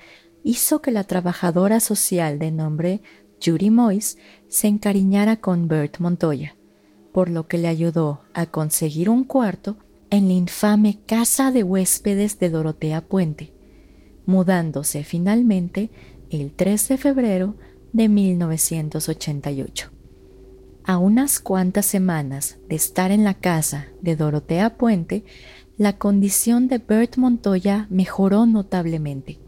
hizo 0.46 0.80
que 0.80 0.92
la 0.92 1.04
trabajadora 1.04 1.80
social 1.80 2.38
de 2.38 2.52
nombre 2.52 3.02
Judy 3.44 3.72
Moyes 3.72 4.20
se 4.48 4.68
encariñara 4.68 5.38
con 5.38 5.68
Bert 5.68 5.98
Montoya, 5.98 6.56
por 7.12 7.30
lo 7.32 7.48
que 7.48 7.58
le 7.58 7.68
ayudó 7.68 8.22
a 8.36 8.46
conseguir 8.46 9.10
un 9.10 9.24
cuarto 9.24 9.76
en 10.12 10.28
la 10.28 10.36
infame 10.36 11.00
casa 11.08 11.52
de 11.52 11.64
huéspedes 11.64 12.38
de 12.38 12.52
Dorotea 12.52 13.02
Puente, 13.02 13.54
mudándose 14.28 15.04
finalmente 15.04 15.90
el 16.30 16.52
3 16.54 16.90
de 16.90 16.98
febrero 17.00 17.56
de 17.92 18.08
1988. 18.08 19.90
A 20.84 21.00
unas 21.00 21.40
cuantas 21.40 21.88
semanas 21.88 22.60
de 22.70 22.76
estar 22.76 23.10
en 23.10 23.24
la 23.24 23.34
casa 23.34 23.88
de 24.00 24.16
Dorotea 24.16 24.78
Puente, 24.78 25.26
la 25.80 25.98
condición 25.98 26.68
de 26.68 26.78
Bert 26.78 27.18
Montoya 27.18 27.88
mejoró 27.90 28.46
notablemente, 28.46 29.40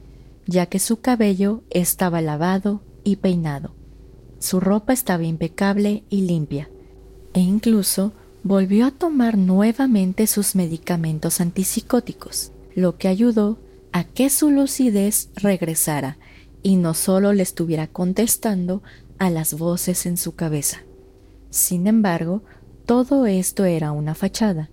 ya 0.47 0.65
que 0.65 0.79
su 0.79 1.01
cabello 1.01 1.63
estaba 1.69 2.21
lavado 2.21 2.81
y 3.03 3.17
peinado. 3.17 3.75
Su 4.39 4.59
ropa 4.59 4.93
estaba 4.93 5.23
impecable 5.23 6.03
y 6.09 6.21
limpia, 6.21 6.69
e 7.33 7.41
incluso 7.41 8.13
volvió 8.43 8.85
a 8.85 8.91
tomar 8.91 9.37
nuevamente 9.37 10.25
sus 10.25 10.55
medicamentos 10.55 11.41
antipsicóticos, 11.41 12.51
lo 12.75 12.97
que 12.97 13.07
ayudó 13.07 13.59
a 13.91 14.03
que 14.03 14.29
su 14.29 14.49
lucidez 14.51 15.29
regresara 15.35 16.17
y 16.63 16.75
no 16.75 16.93
solo 16.93 17.33
le 17.33 17.43
estuviera 17.43 17.87
contestando 17.87 18.83
a 19.17 19.29
las 19.29 19.53
voces 19.53 20.05
en 20.05 20.17
su 20.17 20.35
cabeza. 20.35 20.83
Sin 21.49 21.87
embargo, 21.87 22.43
todo 22.85 23.25
esto 23.25 23.65
era 23.65 23.91
una 23.91 24.15
fachada, 24.15 24.69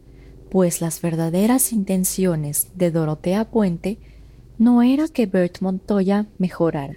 pues 0.50 0.80
las 0.80 1.00
verdaderas 1.00 1.72
intenciones 1.72 2.68
de 2.74 2.90
Dorotea 2.90 3.50
Puente 3.50 3.98
no 4.58 4.82
era 4.82 5.08
que 5.08 5.26
Bert 5.26 5.60
Montoya 5.60 6.26
mejorara, 6.38 6.96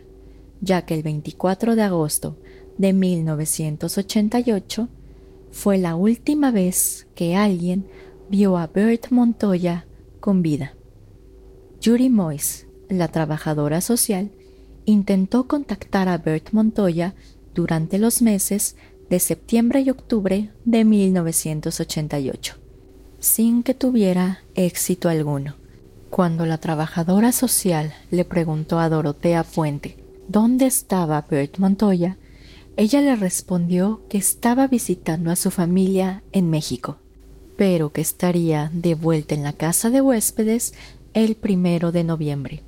ya 0.61 0.83
que 0.83 0.93
el 0.93 1.03
24 1.03 1.75
de 1.75 1.81
agosto 1.81 2.37
de 2.77 2.93
1988 2.93 4.87
fue 5.51 5.77
la 5.77 5.95
última 5.95 6.51
vez 6.51 7.07
que 7.15 7.35
alguien 7.35 7.87
vio 8.29 8.57
a 8.57 8.67
Bert 8.67 9.09
Montoya 9.09 9.85
con 10.19 10.41
vida. 10.41 10.73
Judy 11.83 12.09
Moyes, 12.09 12.67
la 12.89 13.07
trabajadora 13.07 13.81
social, 13.81 14.31
intentó 14.85 15.47
contactar 15.47 16.07
a 16.09 16.17
Bert 16.17 16.51
Montoya 16.51 17.15
durante 17.53 17.97
los 17.97 18.21
meses 18.21 18.75
de 19.09 19.19
septiembre 19.19 19.81
y 19.81 19.89
octubre 19.89 20.51
de 20.65 20.85
1988, 20.85 22.55
sin 23.19 23.63
que 23.63 23.73
tuviera 23.73 24.39
éxito 24.55 25.09
alguno. 25.09 25.55
Cuando 26.09 26.45
la 26.45 26.57
trabajadora 26.57 27.31
social 27.31 27.93
le 28.11 28.25
preguntó 28.25 28.79
a 28.79 28.89
Dorotea 28.89 29.43
Fuente 29.43 29.97
dónde 30.27 30.65
estaba 30.65 31.25
Bert 31.29 31.57
Montoya, 31.57 32.17
ella 32.77 33.01
le 33.01 33.15
respondió 33.15 34.01
que 34.09 34.17
estaba 34.17 34.67
visitando 34.67 35.31
a 35.31 35.35
su 35.35 35.51
familia 35.51 36.23
en 36.31 36.49
México, 36.49 36.97
pero 37.57 37.91
que 37.91 38.01
estaría 38.01 38.71
de 38.73 38.95
vuelta 38.95 39.35
en 39.35 39.43
la 39.43 39.53
casa 39.53 39.89
de 39.89 40.01
huéspedes 40.01 40.73
el 41.13 41.35
primero 41.35 41.91
de 41.91 42.03
noviembre. 42.03 42.63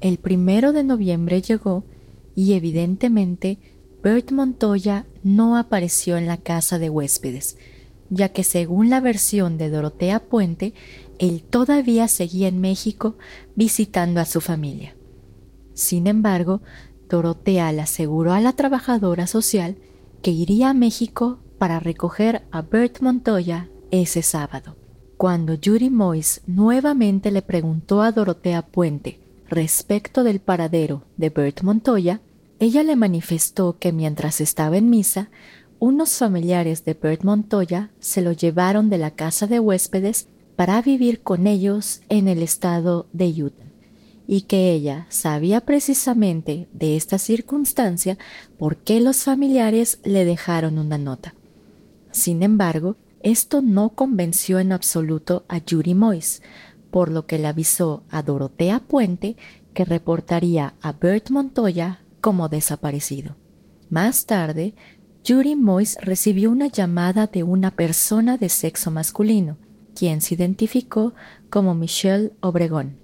El 0.00 0.18
primero 0.18 0.72
de 0.72 0.84
noviembre 0.84 1.40
llegó 1.40 1.84
y 2.36 2.54
evidentemente 2.54 3.58
Bert 4.02 4.32
Montoya 4.32 5.06
no 5.22 5.56
apareció 5.56 6.16
en 6.16 6.26
la 6.26 6.36
casa 6.36 6.78
de 6.78 6.90
huéspedes, 6.90 7.56
ya 8.10 8.28
que 8.28 8.44
según 8.44 8.90
la 8.90 9.00
versión 9.00 9.56
de 9.56 9.70
Dorotea 9.70 10.20
Puente, 10.20 10.74
él 11.18 11.42
todavía 11.42 12.08
seguía 12.08 12.48
en 12.48 12.60
México 12.60 13.16
visitando 13.54 14.20
a 14.20 14.24
su 14.24 14.40
familia. 14.40 14.96
Sin 15.74 16.06
embargo, 16.06 16.62
Dorotea 17.08 17.72
le 17.72 17.82
aseguró 17.82 18.32
a 18.32 18.40
la 18.40 18.52
trabajadora 18.52 19.26
social 19.26 19.76
que 20.22 20.30
iría 20.30 20.70
a 20.70 20.74
México 20.74 21.38
para 21.58 21.80
recoger 21.80 22.42
a 22.50 22.62
Bert 22.62 23.00
Montoya 23.00 23.68
ese 23.90 24.22
sábado. 24.22 24.76
Cuando 25.16 25.56
Judy 25.62 25.90
Moyes 25.90 26.42
nuevamente 26.46 27.30
le 27.30 27.42
preguntó 27.42 28.02
a 28.02 28.12
Dorotea 28.12 28.62
Puente 28.62 29.20
respecto 29.48 30.24
del 30.24 30.40
paradero 30.40 31.04
de 31.16 31.30
Bert 31.30 31.62
Montoya, 31.62 32.20
ella 32.58 32.82
le 32.82 32.96
manifestó 32.96 33.78
que 33.78 33.92
mientras 33.92 34.40
estaba 34.40 34.76
en 34.76 34.90
misa, 34.90 35.30
unos 35.78 36.16
familiares 36.16 36.84
de 36.84 36.94
Bert 36.94 37.22
Montoya 37.22 37.90
se 38.00 38.22
lo 38.22 38.32
llevaron 38.32 38.90
de 38.90 38.98
la 38.98 39.10
casa 39.10 39.46
de 39.46 39.60
huéspedes 39.60 40.28
para 40.56 40.80
vivir 40.82 41.22
con 41.22 41.46
ellos 41.46 42.00
en 42.08 42.28
el 42.28 42.42
estado 42.42 43.06
de 43.12 43.44
Utah, 43.44 43.64
y 44.26 44.42
que 44.42 44.72
ella 44.72 45.06
sabía 45.08 45.60
precisamente 45.60 46.68
de 46.72 46.96
esta 46.96 47.18
circunstancia 47.18 48.18
porque 48.58 49.00
los 49.00 49.24
familiares 49.24 49.98
le 50.04 50.24
dejaron 50.24 50.78
una 50.78 50.98
nota. 50.98 51.34
Sin 52.10 52.42
embargo, 52.42 52.96
esto 53.22 53.62
no 53.62 53.90
convenció 53.90 54.58
en 54.58 54.72
absoluto 54.72 55.44
a 55.48 55.60
Judy 55.60 55.94
Moyes, 55.94 56.42
por 56.90 57.10
lo 57.10 57.26
que 57.26 57.38
le 57.38 57.48
avisó 57.48 58.04
a 58.08 58.22
Dorotea 58.22 58.80
Puente 58.80 59.36
que 59.72 59.84
reportaría 59.84 60.74
a 60.80 60.92
Bert 60.92 61.30
Montoya 61.30 62.02
como 62.20 62.48
desaparecido. 62.48 63.36
Más 63.90 64.26
tarde, 64.26 64.74
Judy 65.26 65.56
Moyes 65.56 65.98
recibió 66.00 66.50
una 66.50 66.68
llamada 66.68 67.26
de 67.26 67.42
una 67.42 67.70
persona 67.70 68.36
de 68.36 68.48
sexo 68.48 68.90
masculino, 68.90 69.56
quien 69.94 70.20
se 70.20 70.34
identificó 70.34 71.14
como 71.50 71.74
Michelle 71.74 72.32
Obregón. 72.40 72.96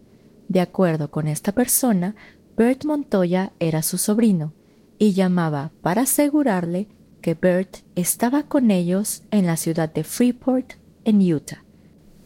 De 0.48 0.60
acuerdo 0.60 1.10
con 1.10 1.28
esta 1.28 1.52
persona, 1.52 2.16
Bert 2.56 2.84
Montoya 2.84 3.52
era 3.60 3.82
su 3.82 3.98
sobrino 3.98 4.52
y 4.98 5.12
llamaba 5.12 5.70
para 5.80 6.02
asegurarle 6.02 6.88
que 7.22 7.34
Bert 7.34 7.78
estaba 7.94 8.42
con 8.44 8.70
ellos 8.70 9.22
en 9.30 9.46
la 9.46 9.56
ciudad 9.56 9.92
de 9.92 10.04
Freeport, 10.04 10.74
en 11.04 11.20
Utah. 11.32 11.64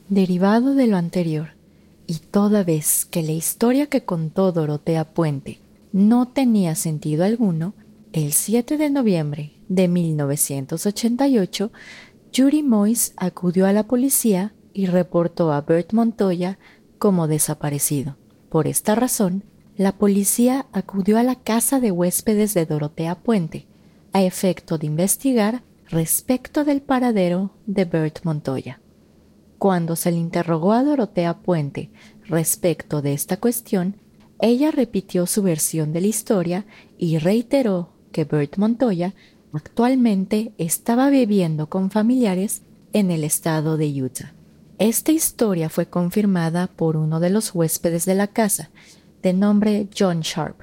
Derivado 0.09 0.75
de 0.75 0.87
lo 0.87 0.97
anterior, 0.97 1.51
y 2.07 2.15
toda 2.15 2.65
vez 2.65 3.05
que 3.05 3.23
la 3.23 3.33
historia 3.33 3.87
que 3.87 4.05
contó 4.05 4.53
Dorotea 4.53 5.13
Puente 5.13 5.61
no 5.93 6.29
tenía 6.29 6.75
sentido 6.75 7.25
alguno, 7.25 7.75
el 8.13 8.33
7 8.33 8.77
de 8.77 8.91
noviembre 8.91 9.53
de 9.69 9.89
1988, 9.89 11.73
Judy 12.37 12.65
Moyes 12.65 13.13
acudió 13.17 13.65
a 13.67 13.73
la 13.73 13.85
policía 13.85 14.55
y 14.73 14.87
reportó 14.87 15.53
a 15.53 15.61
Bert 15.61 15.93
Montoya 15.93 16.59
como 16.99 17.29
desaparecido. 17.29 18.17
Por 18.49 18.67
esta 18.67 18.97
razón, 18.97 19.45
la 19.77 19.93
policía 19.93 20.67
acudió 20.73 21.17
a 21.19 21.23
la 21.23 21.37
casa 21.37 21.79
de 21.79 21.93
huéspedes 21.93 22.53
de 22.55 22.67
Dorotea 22.67 23.15
Puente, 23.17 23.67
a 24.13 24.25
efecto 24.25 24.79
de 24.79 24.87
investigar 24.87 25.63
respecto 25.89 26.65
del 26.65 26.83
paradero 26.83 27.53
de 27.67 27.85
Bert 27.85 28.25
Montoya. 28.25 28.81
Cuando 29.59 29.95
se 29.95 30.11
le 30.11 30.19
interrogó 30.19 30.73
a 30.73 30.83
Dorotea 30.83 31.39
Puente 31.39 31.91
respecto 32.25 33.01
de 33.01 33.13
esta 33.13 33.37
cuestión, 33.37 33.97
ella 34.41 34.73
repitió 34.73 35.27
su 35.27 35.45
versión 35.45 35.93
de 35.93 36.01
la 36.01 36.09
historia 36.09 36.67
y 36.99 37.19
reiteró 37.19 37.91
que 38.11 38.25
Bert 38.25 38.57
Montoya 38.57 39.15
actualmente 39.55 40.53
estaba 40.59 41.11
viviendo 41.11 41.69
con 41.69 41.91
familiares 41.91 42.63
en 42.93 43.11
el 43.11 43.25
estado 43.25 43.77
de 43.77 44.03
Utah. 44.03 44.35
Esta 44.79 45.13
historia 45.13 45.69
fue 45.69 45.87
confirmada 45.87 46.67
por 46.67 46.97
uno 46.97 47.21
de 47.21 47.31
los 47.31 47.55
huéspedes 47.55 48.05
de 48.05 48.15
la 48.15 48.27
casa, 48.27 48.71
de 49.23 49.33
nombre 49.33 49.89
John 49.97 50.21
Sharp, 50.21 50.61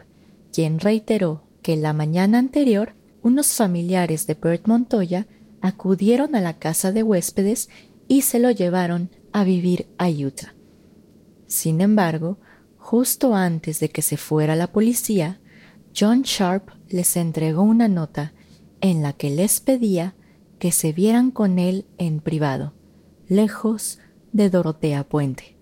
quien 0.52 0.80
reiteró 0.80 1.44
que 1.62 1.78
la 1.78 1.94
mañana 1.94 2.40
anterior 2.40 2.94
unos 3.24 3.54
familiares 3.54 4.28
de 4.28 4.34
Bert 4.34 4.68
Montoya 4.68 5.28
acudieron 5.62 6.36
a 6.36 6.42
la 6.42 6.58
casa 6.58 6.92
de 6.92 7.04
huéspedes 7.04 7.70
y 8.08 8.24
se 8.24 8.40
lo 8.40 8.52
llevaron 8.52 9.10
a 9.32 9.44
vivir 9.44 9.88
a 9.98 10.10
Utah. 10.10 10.54
Sin 11.48 11.82
embargo, 11.82 12.40
justo 12.78 13.36
antes 13.36 13.80
de 13.80 13.90
que 13.90 14.02
se 14.02 14.18
fuera 14.18 14.56
la 14.56 14.72
policía, 14.72 15.40
John 15.96 16.24
Sharp 16.24 16.70
les 16.90 17.16
entregó 17.16 17.62
una 17.62 17.88
nota 17.88 18.34
en 18.82 19.02
la 19.02 19.14
que 19.14 19.30
les 19.30 19.60
pedía 19.60 20.16
que 20.60 20.72
se 20.72 20.94
vieran 20.94 21.32
con 21.32 21.60
él 21.60 21.86
en 21.98 22.20
privado, 22.20 22.74
lejos 23.28 24.00
de 24.34 24.50
Dorotea 24.50 25.04
Puente. 25.04 25.56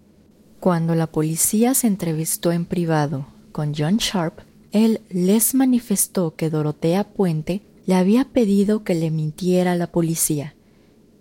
Cuando 0.59 0.95
la 0.95 1.07
policía 1.07 1.73
se 1.73 1.87
entrevistó 1.87 2.51
en 2.51 2.65
privado 2.65 3.27
con 3.51 3.73
John 3.75 3.97
Sharp, 3.97 4.39
él 4.71 5.01
les 5.09 5.55
manifestó 5.55 6.35
que 6.35 6.49
Dorotea 6.49 7.13
Puente 7.13 7.61
le 7.85 7.95
había 7.95 8.25
pedido 8.25 8.83
que 8.83 8.93
le 8.93 9.09
mintiera 9.09 9.71
a 9.71 9.75
la 9.75 9.91
policía 9.91 10.55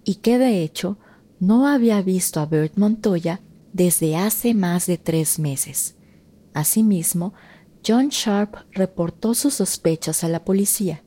y 0.05 0.17
que 0.17 0.39
de 0.39 0.63
hecho 0.63 0.99
no 1.41 1.67
había 1.67 2.03
visto 2.03 2.41
a 2.41 2.47
Bert 2.47 2.77
Montoya 2.77 3.41
desde 3.73 4.17
hace 4.17 4.55
más 4.55 4.87
de 4.87 4.99
tres 4.99 5.39
meses. 5.39 5.95
Asimismo, 6.53 7.33
John 7.87 8.09
Sharp 8.09 8.57
reportó 8.73 9.35
sus 9.35 9.55
sospechas 9.55 10.25
a 10.25 10.29
la 10.29 10.45
policía, 10.45 11.05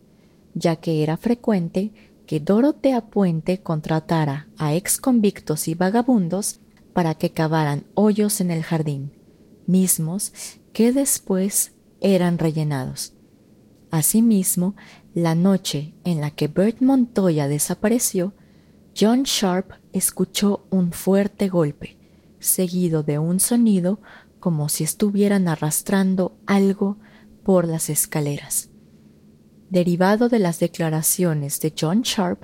ya 0.54 0.76
que 0.78 1.04
era 1.04 1.18
frecuente 1.18 1.94
que 2.26 2.40
Dorotea 2.40 3.08
Puente 3.08 3.62
contratara 3.62 4.48
a 4.58 4.74
ex 4.74 4.98
convictos 4.98 5.68
y 5.68 5.76
vagabundos 5.76 6.60
para 6.94 7.16
que 7.16 7.32
cavaran 7.32 7.86
hoyos 7.94 8.42
en 8.42 8.52
el 8.52 8.64
jardín, 8.64 9.12
mismos 9.68 10.34
que 10.74 10.94
después 10.94 11.74
eran 12.00 12.38
rellenados. 12.38 13.14
Asimismo, 13.90 14.76
la 15.14 15.36
noche 15.36 15.94
en 16.06 16.22
la 16.22 16.32
que 16.32 16.48
Bert 16.48 16.82
Montoya 16.82 17.48
desapareció, 17.48 18.34
John 18.98 19.24
Sharp 19.24 19.72
escuchó 19.92 20.66
un 20.70 20.94
fuerte 20.94 21.50
golpe, 21.50 21.98
seguido 22.40 23.04
de 23.04 23.20
un 23.20 23.40
sonido 23.40 24.00
como 24.40 24.70
si 24.70 24.84
estuvieran 24.84 25.48
arrastrando 25.48 26.38
algo 26.46 26.98
por 27.44 27.68
las 27.68 27.90
escaleras 27.90 28.71
derivado 29.72 30.30
de 30.30 30.38
las 30.38 30.60
declaraciones 30.60 31.60
de 31.62 31.74
John 31.80 32.02
Sharp, 32.04 32.44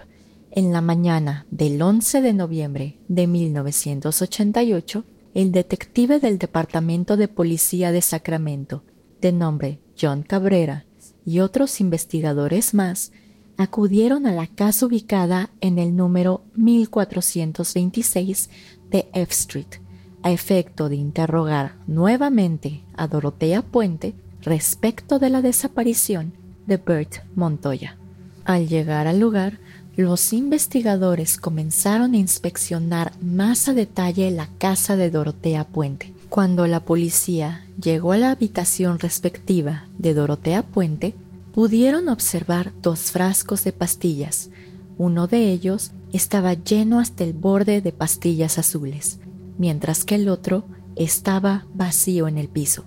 en 0.49 0.71
la 0.71 0.79
mañana 0.81 1.45
del 1.51 1.79
11 1.81 2.21
de 2.21 2.33
noviembre 2.33 2.97
de 3.09 3.27
1988, 3.27 5.03
el 5.33 5.51
detective 5.51 6.19
del 6.19 6.39
Departamento 6.39 7.17
de 7.17 7.27
Policía 7.27 7.91
de 7.91 8.01
Sacramento, 8.01 8.83
de 9.21 9.33
nombre 9.33 9.81
John 9.99 10.23
Cabrera, 10.23 10.85
y 11.25 11.41
otros 11.41 11.81
investigadores 11.81 12.73
más, 12.73 13.11
acudieron 13.57 14.25
a 14.25 14.31
la 14.31 14.47
casa 14.47 14.85
ubicada 14.85 15.49
en 15.59 15.79
el 15.79 15.97
número 15.97 16.45
1426 16.55 18.49
de 18.89 19.09
F 19.13 19.33
Street, 19.33 19.81
a 20.23 20.31
efecto 20.31 20.87
de 20.87 20.95
interrogar 20.95 21.75
nuevamente 21.87 22.85
a 22.95 23.07
Dorotea 23.07 23.63
Puente 23.63 24.15
respecto 24.41 25.19
de 25.19 25.29
la 25.29 25.41
desaparición 25.41 26.46
de 26.67 26.77
Bert 26.77 27.23
Montoya. 27.35 27.97
Al 28.45 28.67
llegar 28.67 29.07
al 29.07 29.19
lugar, 29.19 29.59
los 29.97 30.31
investigadores 30.31 31.37
comenzaron 31.37 32.13
a 32.13 32.17
inspeccionar 32.17 33.11
más 33.19 33.67
a 33.67 33.73
detalle 33.73 34.29
la 34.29 34.47
casa 34.59 34.95
de 34.95 35.09
Dorotea 35.09 35.63
Puente. 35.63 36.13
Cuando 36.29 36.67
la 36.67 36.81
policía 36.81 37.65
llegó 37.81 38.11
a 38.11 38.17
la 38.17 38.31
habitación 38.31 38.99
respectiva 38.99 39.87
de 39.97 40.13
Dorotea 40.13 40.61
Puente, 40.61 41.15
pudieron 41.51 42.09
observar 42.09 42.73
dos 42.83 43.11
frascos 43.11 43.63
de 43.63 43.71
pastillas. 43.71 44.51
Uno 44.99 45.25
de 45.25 45.51
ellos 45.51 45.91
estaba 46.13 46.53
lleno 46.53 46.99
hasta 46.99 47.23
el 47.23 47.33
borde 47.33 47.81
de 47.81 47.91
pastillas 47.91 48.59
azules, 48.59 49.19
mientras 49.57 50.05
que 50.05 50.15
el 50.15 50.29
otro 50.29 50.65
estaba 50.95 51.65
vacío 51.73 52.27
en 52.27 52.37
el 52.37 52.49
piso. 52.49 52.85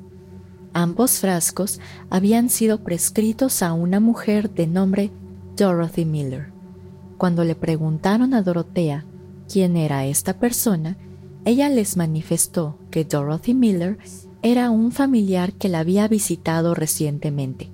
Ambos 0.73 1.19
frascos 1.19 1.81
habían 2.11 2.49
sido 2.49 2.85
prescritos 2.85 3.63
a 3.63 3.73
una 3.73 3.99
mujer 3.99 4.51
de 4.51 4.67
nombre 4.67 5.11
Dorothy 5.57 6.05
Miller. 6.05 6.53
Cuando 7.19 7.45
le 7.45 7.55
preguntaron 7.55 8.35
a 8.35 8.43
Dorotea 8.43 9.05
quién 9.53 9.77
era 9.77 10.07
esta 10.07 10.39
persona, 10.39 10.97
ella 11.45 11.69
les 11.69 11.97
manifestó 11.97 12.79
que 12.91 13.05
Dorothy 13.05 13.55
Miller 13.55 13.99
era 14.43 14.71
un 14.71 14.93
familiar 14.93 15.53
que 15.53 15.69
la 15.69 15.81
había 15.81 16.07
visitado 16.07 16.75
recientemente 16.75 17.69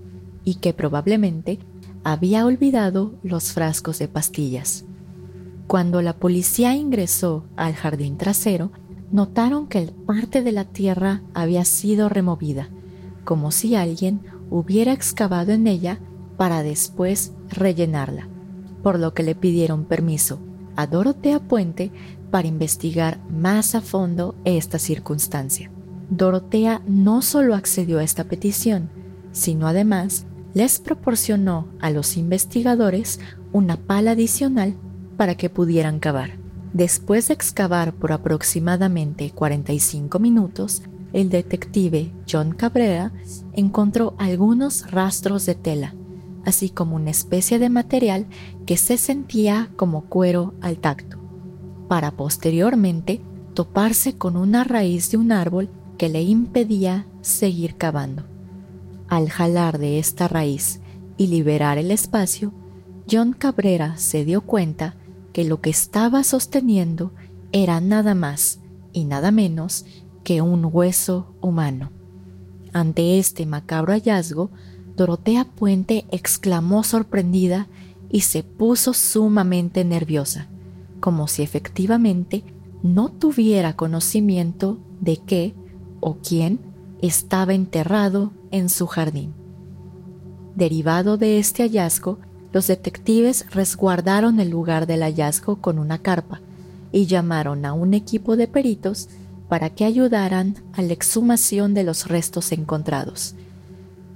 y 0.45 0.57
que 0.57 0.73
probablemente 0.73 1.59
había 2.03 2.47
olvidado 2.47 3.15
los 3.23 3.53
frascos 3.53 3.99
de 3.99 4.09
pastillas. 4.09 4.85
Cuando 5.67 6.01
la 6.01 6.15
policía 6.15 6.75
ingresó 6.75 7.45
al 7.57 7.75
jardín 7.75 8.17
trasero, 8.17 8.71
notaron 9.11 9.67
que 9.67 9.93
parte 10.07 10.43
de 10.43 10.53
la 10.53 10.65
tierra 10.65 11.23
había 11.35 11.65
sido 11.65 12.09
removida, 12.09 12.69
como 13.27 13.51
si 13.51 13.75
alguien 13.75 14.23
hubiera 14.49 14.95
excavado 14.95 15.53
en 15.53 15.67
ella 15.67 15.99
para 16.39 16.62
después 16.62 17.33
rellenarla, 17.51 18.29
por 18.83 18.99
lo 18.99 19.12
que 19.12 19.23
le 19.23 19.35
pidieron 19.35 19.85
permiso 19.85 20.39
a 20.77 20.87
Dorotea 20.87 21.41
Puente 21.41 21.91
para 22.31 22.49
investigar 22.49 23.19
más 23.29 23.75
a 23.75 23.81
fondo 23.81 24.37
esta 24.45 24.79
circunstancia. 24.79 25.71
Dorotea 26.09 26.83
no 26.87 27.21
solo 27.21 27.55
accedió 27.55 27.99
a 27.99 28.05
esta 28.05 28.25
petición, 28.25 28.91
sino 29.33 29.67
además 29.67 30.25
les 30.55 30.79
proporcionó 30.79 31.67
a 31.81 31.91
los 31.91 32.17
investigadores 32.17 33.19
una 33.53 33.77
pala 33.77 34.12
adicional 34.12 34.77
para 35.17 35.35
que 35.35 35.51
pudieran 35.51 35.99
cavar. 35.99 36.39
Después 36.73 37.29
de 37.29 37.35
excavar 37.35 37.93
por 37.93 38.12
aproximadamente 38.12 39.33
45 39.35 40.19
minutos, 40.19 40.83
el 41.17 41.31
detective 41.31 42.13
John 42.31 42.53
Cabrera 42.53 43.11
encontró 43.55 44.15
algunos 44.19 44.91
rastros 44.91 45.47
de 45.47 45.55
tela, 45.55 45.95
así 46.45 46.69
como 46.69 46.95
una 46.95 47.11
especie 47.11 47.59
de 47.59 47.71
material 47.71 48.27
que 48.67 48.77
se 48.77 48.99
sentía 48.99 49.71
como 49.77 50.05
cuero 50.05 50.53
al 50.61 50.77
tacto, 50.77 51.17
para 51.89 52.11
posteriormente 52.11 53.23
toparse 53.55 54.19
con 54.19 54.37
una 54.37 54.63
raíz 54.63 55.11
de 55.11 55.17
un 55.17 55.33
árbol 55.33 55.71
que 55.97 56.11
le 56.11 56.23
impedía 56.23 57.07
seguir 57.23 57.77
cavando. 57.77 58.25
Al 59.09 59.31
jalar 59.31 59.79
de 59.79 59.99
esta 59.99 60.29
raíz 60.29 60.81
y 61.17 61.29
liberar 61.29 61.79
el 61.79 61.93
espacio, 61.93 62.53
John 63.11 63.33
Cabrera 63.33 63.97
se 63.97 64.27
dio 64.27 64.43
cuenta 64.43 64.97
que 65.33 65.45
lo 65.45 65.63
que 65.63 65.71
estaba 65.71 66.25
sosteniendo 66.25 67.15
era 67.53 67.81
nada 67.81 68.15
más 68.15 68.61
y 68.93 69.05
nada 69.05 69.31
menos 69.31 69.87
que 70.27 70.43
un 70.43 70.69
hueso 70.73 71.37
humano. 71.41 71.93
Ante 72.73 73.21
este 73.21 73.47
macabro 73.47 73.93
hallazgo, 73.93 74.51
Dorotea 74.97 75.45
Puente 75.45 76.05
exclamó 76.11 76.83
sorprendida 76.83 77.69
y 78.11 78.23
se 78.23 78.43
puso 78.43 78.93
sumamente 78.93 79.85
nerviosa, 79.85 80.49
como 80.99 81.29
si 81.29 81.45
efectivamente 81.45 82.43
no 82.83 83.09
tuviera 83.09 83.77
conocimiento 83.77 84.79
de 85.01 85.19
qué 85.19 85.55
o 86.01 86.17
quién 86.17 86.59
estaba 87.01 87.55
enterrado 87.55 88.33
en 88.51 88.69
su 88.69 88.89
jardín. 88.89 89.33
Derivado 90.57 91.19
de 91.19 91.39
este 91.39 91.62
hallazgo, 91.62 92.19
los 92.53 92.67
detectives 92.67 93.47
resguardaron 93.53 94.41
el 94.41 94.51
lugar 94.51 94.89
del 94.89 95.03
hallazgo 95.03 95.61
con 95.61 95.79
una 95.79 95.99
carpa 95.99 96.41
y 96.91 97.07
llamaron 97.07 97.65
a 97.65 97.75
un 97.75 97.95
equipo 97.95 98.37
de 98.37 98.49
peritos 98.49 99.09
para 99.49 99.71
que 99.71 99.85
ayudaran 99.85 100.57
a 100.73 100.83
la 100.83 100.93
exhumación 100.93 101.75
de 101.75 101.85
los 101.85 102.09
restos 102.09 102.53
encontrados, 102.53 103.35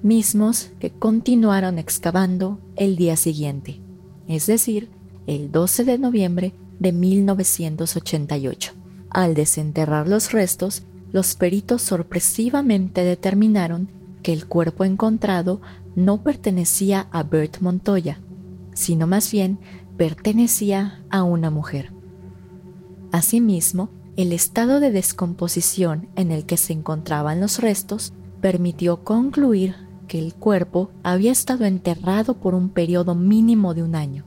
mismos 0.02 0.70
que 0.78 0.90
continuaron 0.90 1.78
excavando 1.78 2.58
el 2.76 2.96
día 2.96 3.16
siguiente, 3.16 3.80
es 4.28 4.46
decir, 4.46 4.88
el 5.26 5.52
12 5.52 5.84
de 5.84 5.98
noviembre 5.98 6.54
de 6.78 6.92
1988. 6.92 8.72
Al 9.10 9.34
desenterrar 9.34 10.08
los 10.08 10.32
restos, 10.32 10.82
los 11.12 11.34
peritos 11.34 11.82
sorpresivamente 11.82 13.02
determinaron 13.02 13.88
que 14.22 14.32
el 14.32 14.46
cuerpo 14.46 14.84
encontrado 14.84 15.60
no 15.96 16.22
pertenecía 16.22 17.08
a 17.10 17.22
Bert 17.22 17.60
Montoya, 17.60 18.20
sino 18.74 19.06
más 19.06 19.30
bien 19.32 19.58
pertenecía 19.96 21.02
a 21.10 21.22
una 21.24 21.50
mujer. 21.50 21.92
Asimismo, 23.12 23.90
el 24.20 24.32
estado 24.34 24.80
de 24.80 24.90
descomposición 24.90 26.08
en 26.14 26.30
el 26.30 26.44
que 26.44 26.58
se 26.58 26.74
encontraban 26.74 27.40
los 27.40 27.58
restos 27.58 28.12
permitió 28.42 29.02
concluir 29.02 29.76
que 30.08 30.18
el 30.18 30.34
cuerpo 30.34 30.90
había 31.02 31.32
estado 31.32 31.64
enterrado 31.64 32.34
por 32.34 32.54
un 32.54 32.68
periodo 32.68 33.14
mínimo 33.14 33.72
de 33.72 33.82
un 33.82 33.94
año. 33.94 34.24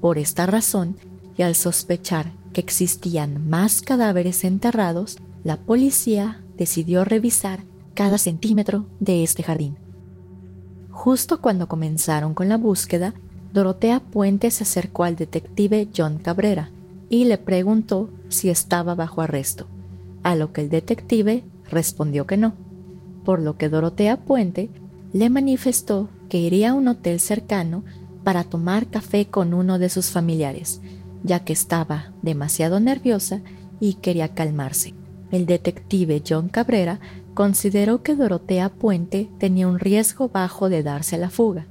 Por 0.00 0.16
esta 0.16 0.46
razón, 0.46 0.96
y 1.36 1.42
al 1.42 1.56
sospechar 1.56 2.32
que 2.54 2.62
existían 2.62 3.50
más 3.50 3.82
cadáveres 3.82 4.44
enterrados, 4.44 5.18
la 5.44 5.58
policía 5.58 6.42
decidió 6.56 7.04
revisar 7.04 7.64
cada 7.92 8.16
centímetro 8.16 8.86
de 8.98 9.24
este 9.24 9.42
jardín. 9.42 9.76
Justo 10.88 11.42
cuando 11.42 11.68
comenzaron 11.68 12.32
con 12.32 12.48
la 12.48 12.56
búsqueda, 12.56 13.12
Dorotea 13.52 14.00
Puente 14.00 14.50
se 14.50 14.62
acercó 14.62 15.04
al 15.04 15.16
detective 15.16 15.88
John 15.94 16.16
Cabrera 16.16 16.70
y 17.10 17.26
le 17.26 17.36
preguntó 17.36 18.08
si 18.28 18.50
estaba 18.50 18.94
bajo 18.94 19.20
arresto, 19.20 19.66
a 20.22 20.34
lo 20.34 20.52
que 20.52 20.62
el 20.62 20.70
detective 20.70 21.44
respondió 21.70 22.26
que 22.26 22.36
no, 22.36 22.54
por 23.24 23.40
lo 23.40 23.56
que 23.56 23.68
Dorotea 23.68 24.18
Puente 24.18 24.70
le 25.12 25.30
manifestó 25.30 26.08
que 26.28 26.38
iría 26.38 26.70
a 26.70 26.74
un 26.74 26.88
hotel 26.88 27.20
cercano 27.20 27.84
para 28.24 28.44
tomar 28.44 28.88
café 28.88 29.26
con 29.26 29.54
uno 29.54 29.78
de 29.78 29.88
sus 29.88 30.10
familiares, 30.10 30.80
ya 31.22 31.40
que 31.40 31.52
estaba 31.52 32.12
demasiado 32.22 32.80
nerviosa 32.80 33.40
y 33.80 33.94
quería 33.94 34.34
calmarse. 34.34 34.94
El 35.30 35.46
detective 35.46 36.22
John 36.26 36.48
Cabrera 36.48 37.00
consideró 37.34 38.02
que 38.02 38.16
Dorotea 38.16 38.70
Puente 38.70 39.30
tenía 39.38 39.68
un 39.68 39.78
riesgo 39.78 40.28
bajo 40.28 40.68
de 40.68 40.82
darse 40.82 41.18
la 41.18 41.30
fuga, 41.30 41.66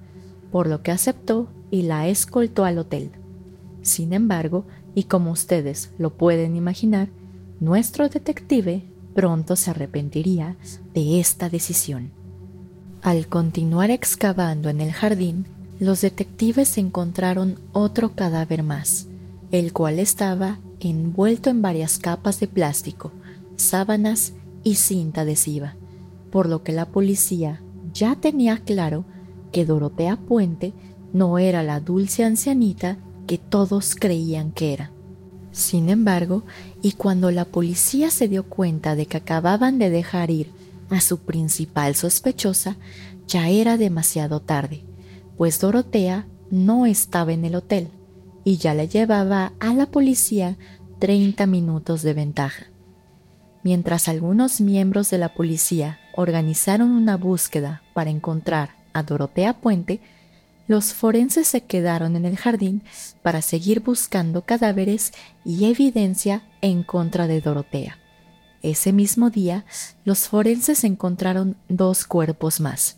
por 0.51 0.67
lo 0.67 0.81
que 0.81 0.91
aceptó 0.91 1.47
y 1.71 1.83
la 1.83 2.07
escoltó 2.07 2.65
al 2.65 2.77
hotel. 2.77 3.11
Sin 3.81 4.13
embargo, 4.13 4.65
y 4.97 5.03
como 5.03 5.29
ustedes 5.29 5.91
lo 5.99 6.09
pueden 6.09 6.55
imaginar, 6.55 7.09
nuestro 7.59 8.09
detective 8.09 8.81
pronto 9.13 9.55
se 9.55 9.69
arrepentiría 9.69 10.55
de 10.95 11.19
esta 11.19 11.49
decisión. 11.49 12.09
Al 13.03 13.27
continuar 13.27 13.91
excavando 13.91 14.69
en 14.69 14.81
el 14.81 14.91
jardín, 14.91 15.45
los 15.79 16.01
detectives 16.01 16.79
encontraron 16.79 17.59
otro 17.73 18.15
cadáver 18.15 18.63
más, 18.63 19.05
el 19.51 19.71
cual 19.71 19.99
estaba 19.99 20.57
envuelto 20.79 21.51
en 21.51 21.61
varias 21.61 21.99
capas 21.99 22.39
de 22.39 22.47
plástico, 22.47 23.11
sábanas 23.55 24.33
y 24.63 24.75
cinta 24.75 25.21
adhesiva, 25.21 25.75
por 26.31 26.49
lo 26.49 26.63
que 26.63 26.71
la 26.71 26.87
policía 26.87 27.61
ya 27.93 28.15
tenía 28.15 28.57
claro 28.57 29.05
que 29.51 29.63
Dorotea 29.63 30.15
Puente 30.15 30.73
no 31.13 31.37
era 31.37 31.61
la 31.61 31.81
dulce 31.81 32.23
ancianita 32.23 32.97
que 33.27 33.37
todos 33.37 33.95
creían 33.95 34.51
que 34.51 34.73
era. 34.73 34.91
Sin 35.51 35.89
embargo, 35.89 36.43
y 36.81 36.93
cuando 36.93 37.29
la 37.31 37.45
policía 37.45 38.09
se 38.09 38.27
dio 38.27 38.43
cuenta 38.43 38.95
de 38.95 39.05
que 39.05 39.17
acababan 39.17 39.77
de 39.77 39.89
dejar 39.89 40.31
ir 40.31 40.51
a 40.89 41.01
su 41.01 41.19
principal 41.19 41.95
sospechosa, 41.95 42.77
ya 43.27 43.49
era 43.49 43.77
demasiado 43.77 44.39
tarde, 44.39 44.85
pues 45.37 45.59
Dorotea 45.59 46.27
no 46.49 46.85
estaba 46.85 47.33
en 47.33 47.43
el 47.45 47.55
hotel 47.55 47.89
y 48.43 48.57
ya 48.57 48.73
le 48.73 48.87
llevaba 48.87 49.53
a 49.59 49.73
la 49.73 49.87
policía 49.87 50.57
30 50.99 51.45
minutos 51.45 52.01
de 52.01 52.13
ventaja. 52.13 52.67
Mientras 53.63 54.07
algunos 54.07 54.61
miembros 54.61 55.09
de 55.09 55.17
la 55.17 55.33
policía 55.33 55.99
organizaron 56.15 56.91
una 56.91 57.17
búsqueda 57.17 57.81
para 57.93 58.09
encontrar 58.09 58.69
a 58.93 59.03
Dorotea 59.03 59.59
Puente, 59.59 59.99
los 60.67 60.93
forenses 60.93 61.47
se 61.47 61.61
quedaron 61.61 62.15
en 62.15 62.25
el 62.25 62.37
jardín 62.37 62.83
para 63.21 63.41
seguir 63.41 63.79
buscando 63.79 64.43
cadáveres 64.43 65.13
y 65.45 65.65
evidencia 65.65 66.43
en 66.61 66.83
contra 66.83 67.27
de 67.27 67.41
Dorotea. 67.41 67.97
Ese 68.61 68.91
mismo 68.91 69.29
día, 69.29 69.65
los 70.03 70.27
forenses 70.27 70.83
encontraron 70.83 71.55
dos 71.69 72.05
cuerpos 72.05 72.59
más, 72.59 72.97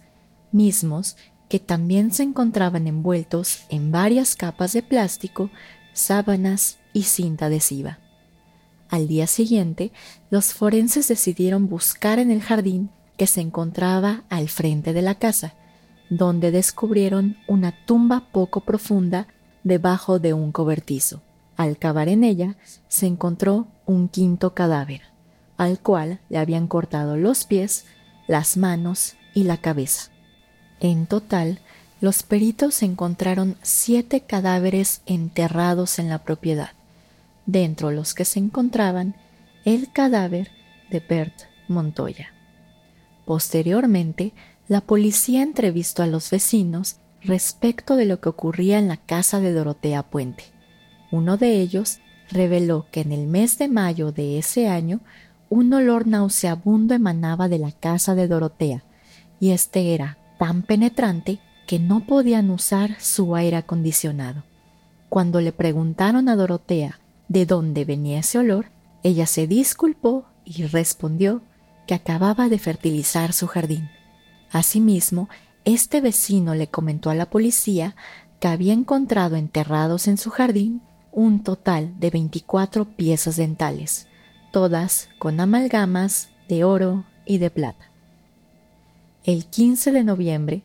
mismos 0.51 1.15
que 1.47 1.59
también 1.59 2.11
se 2.13 2.23
encontraban 2.23 2.87
envueltos 2.87 3.61
en 3.69 3.91
varias 3.91 4.35
capas 4.35 4.73
de 4.73 4.83
plástico, 4.83 5.49
sábanas 5.93 6.77
y 6.93 7.03
cinta 7.03 7.47
adhesiva. 7.47 7.99
Al 8.89 9.07
día 9.07 9.27
siguiente, 9.27 9.91
los 10.31 10.53
forenses 10.53 11.07
decidieron 11.07 11.67
buscar 11.67 12.17
en 12.19 12.31
el 12.31 12.41
jardín 12.41 12.89
que 13.17 13.27
se 13.27 13.41
encontraba 13.41 14.23
al 14.29 14.49
frente 14.49 14.93
de 14.93 15.01
la 15.01 15.15
casa, 15.15 15.53
donde 16.09 16.51
descubrieron 16.51 17.37
una 17.47 17.85
tumba 17.85 18.25
poco 18.31 18.61
profunda 18.61 19.27
debajo 19.63 20.19
de 20.19 20.33
un 20.33 20.51
cobertizo. 20.51 21.21
Al 21.55 21.77
cavar 21.77 22.07
en 22.07 22.23
ella 22.23 22.55
se 22.87 23.05
encontró 23.05 23.67
un 23.85 24.07
quinto 24.07 24.53
cadáver, 24.53 25.01
al 25.57 25.79
cual 25.79 26.19
le 26.29 26.37
habían 26.37 26.67
cortado 26.67 27.17
los 27.17 27.45
pies, 27.45 27.85
las 28.27 28.57
manos 28.57 29.15
y 29.33 29.43
la 29.43 29.57
cabeza. 29.57 30.11
En 30.79 31.05
total, 31.05 31.59
los 32.01 32.23
peritos 32.23 32.81
encontraron 32.81 33.57
siete 33.61 34.21
cadáveres 34.21 35.01
enterrados 35.05 35.99
en 35.99 36.09
la 36.09 36.19
propiedad, 36.19 36.71
dentro 37.45 37.89
de 37.89 37.95
los 37.95 38.13
que 38.13 38.23
se 38.23 38.39
encontraban 38.39 39.15
el 39.65 39.91
cadáver 39.91 40.51
de 40.89 41.01
Bert 41.01 41.33
Montoya. 41.67 42.29
Posteriormente, 43.25 44.33
la 44.69 44.81
policía 44.81 45.41
entrevistó 45.41 46.03
a 46.03 46.07
los 46.07 46.29
vecinos 46.29 46.97
respecto 47.21 47.95
de 47.95 48.05
lo 48.05 48.21
que 48.21 48.29
ocurría 48.29 48.77
en 48.77 48.87
la 48.87 48.97
casa 48.97 49.39
de 49.39 49.51
Dorotea 49.51 50.03
Puente. 50.03 50.43
Uno 51.11 51.37
de 51.37 51.59
ellos 51.59 51.99
reveló 52.29 52.85
que 52.91 53.01
en 53.01 53.11
el 53.11 53.25
mes 53.25 53.57
de 53.57 53.67
mayo 53.67 54.11
de 54.11 54.37
ese 54.37 54.69
año 54.69 55.01
un 55.49 55.73
olor 55.73 56.05
nauseabundo 56.05 56.93
emanaba 56.93 57.49
de 57.49 57.57
la 57.57 57.71
casa 57.71 58.13
de 58.13 58.27
Dorotea, 58.27 58.83
y 59.39 59.49
este 59.49 59.95
era 59.95 60.19
tan 60.37 60.61
penetrante 60.61 61.39
que 61.65 61.79
no 61.79 62.05
podían 62.05 62.51
usar 62.51 62.95
su 62.99 63.35
aire 63.35 63.57
acondicionado. 63.57 64.43
Cuando 65.09 65.41
le 65.41 65.51
preguntaron 65.51 66.29
a 66.29 66.35
Dorotea 66.35 66.99
de 67.27 67.47
dónde 67.47 67.85
venía 67.85 68.19
ese 68.19 68.37
olor, 68.37 68.67
ella 69.01 69.25
se 69.25 69.47
disculpó 69.47 70.25
y 70.45 70.65
respondió 70.65 71.41
que 71.87 71.95
acababa 71.95 72.49
de 72.49 72.59
fertilizar 72.59 73.33
su 73.33 73.47
jardín. 73.47 73.89
Asimismo, 74.51 75.29
este 75.65 76.01
vecino 76.01 76.55
le 76.55 76.67
comentó 76.67 77.09
a 77.09 77.15
la 77.15 77.29
policía 77.29 77.95
que 78.39 78.47
había 78.47 78.73
encontrado 78.73 79.35
enterrados 79.35 80.07
en 80.07 80.17
su 80.17 80.29
jardín 80.29 80.81
un 81.11 81.43
total 81.43 81.99
de 81.99 82.09
24 82.09 82.85
piezas 82.85 83.35
dentales, 83.35 84.07
todas 84.51 85.09
con 85.19 85.39
amalgamas 85.39 86.29
de 86.47 86.63
oro 86.63 87.05
y 87.25 87.37
de 87.37 87.49
plata. 87.49 87.91
El 89.23 89.45
15 89.45 89.91
de 89.91 90.03
noviembre, 90.03 90.63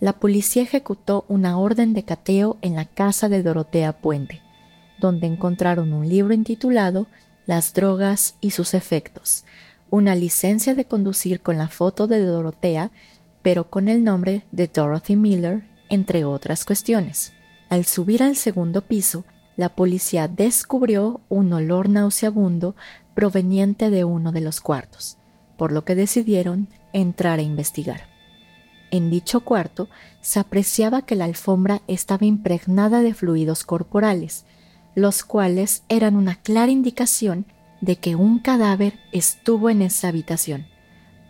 la 0.00 0.14
policía 0.14 0.62
ejecutó 0.62 1.24
una 1.28 1.58
orden 1.58 1.92
de 1.92 2.04
cateo 2.04 2.58
en 2.62 2.76
la 2.76 2.84
casa 2.84 3.28
de 3.28 3.42
Dorotea 3.42 3.98
Puente, 3.98 4.42
donde 5.00 5.26
encontraron 5.26 5.92
un 5.92 6.08
libro 6.08 6.34
intitulado 6.34 7.06
Las 7.46 7.74
drogas 7.74 8.36
y 8.40 8.50
sus 8.50 8.74
efectos, 8.74 9.44
una 9.90 10.14
licencia 10.14 10.74
de 10.74 10.84
conducir 10.84 11.40
con 11.40 11.58
la 11.58 11.68
foto 11.68 12.06
de 12.06 12.20
Dorotea, 12.20 12.90
pero 13.46 13.70
con 13.70 13.86
el 13.86 14.02
nombre 14.02 14.42
de 14.50 14.66
Dorothy 14.66 15.14
Miller, 15.14 15.62
entre 15.88 16.24
otras 16.24 16.64
cuestiones. 16.64 17.32
Al 17.68 17.84
subir 17.84 18.24
al 18.24 18.34
segundo 18.34 18.82
piso, 18.82 19.24
la 19.56 19.68
policía 19.68 20.26
descubrió 20.26 21.20
un 21.28 21.52
olor 21.52 21.88
nauseabundo 21.88 22.74
proveniente 23.14 23.88
de 23.88 24.02
uno 24.02 24.32
de 24.32 24.40
los 24.40 24.60
cuartos, 24.60 25.16
por 25.56 25.70
lo 25.70 25.84
que 25.84 25.94
decidieron 25.94 26.66
entrar 26.92 27.38
a 27.38 27.42
investigar. 27.42 28.08
En 28.90 29.10
dicho 29.10 29.42
cuarto 29.42 29.88
se 30.20 30.40
apreciaba 30.40 31.02
que 31.02 31.14
la 31.14 31.26
alfombra 31.26 31.82
estaba 31.86 32.26
impregnada 32.26 33.00
de 33.00 33.14
fluidos 33.14 33.62
corporales, 33.62 34.44
los 34.96 35.22
cuales 35.22 35.84
eran 35.88 36.16
una 36.16 36.34
clara 36.34 36.72
indicación 36.72 37.46
de 37.80 37.94
que 37.94 38.16
un 38.16 38.40
cadáver 38.40 38.98
estuvo 39.12 39.70
en 39.70 39.82
esa 39.82 40.08
habitación, 40.08 40.66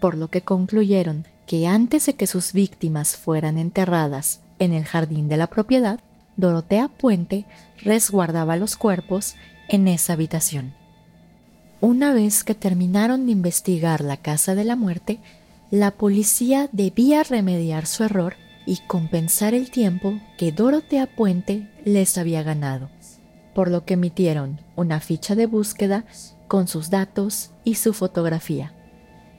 por 0.01 0.17
lo 0.17 0.29
que 0.29 0.41
concluyeron 0.41 1.27
que 1.47 1.67
antes 1.67 2.07
de 2.07 2.15
que 2.15 2.27
sus 2.27 2.53
víctimas 2.53 3.17
fueran 3.17 3.57
enterradas 3.59 4.41
en 4.59 4.73
el 4.73 4.85
jardín 4.85 5.29
de 5.29 5.37
la 5.37 5.47
propiedad, 5.47 6.01
Dorotea 6.37 6.89
Puente 6.89 7.45
resguardaba 7.79 8.57
los 8.57 8.77
cuerpos 8.77 9.37
en 9.69 9.89
esa 9.89 10.15
habitación. 10.15 10.75
Una 11.81 12.13
vez 12.13 12.43
que 12.43 12.55
terminaron 12.55 13.27
de 13.27 13.33
investigar 13.33 14.01
la 14.01 14.17
casa 14.17 14.55
de 14.55 14.65
la 14.65 14.77
muerte, 14.77 15.21
la 15.71 15.91
policía 15.93 16.69
debía 16.73 17.23
remediar 17.23 17.87
su 17.87 18.05
error 18.05 18.35
y 18.67 18.79
compensar 18.87 19.55
el 19.55 19.71
tiempo 19.71 20.19
que 20.37 20.53
Dorotea 20.53 21.07
Puente 21.07 21.71
les 21.85 22.19
había 22.19 22.43
ganado, 22.43 22.91
por 23.55 23.71
lo 23.71 23.85
que 23.85 23.95
emitieron 23.95 24.61
una 24.75 25.01
ficha 25.01 25.35
de 25.35 25.47
búsqueda 25.47 26.05
con 26.49 26.67
sus 26.67 26.91
datos 26.91 27.51
y 27.65 27.77
su 27.77 27.93
fotografía. 27.93 28.73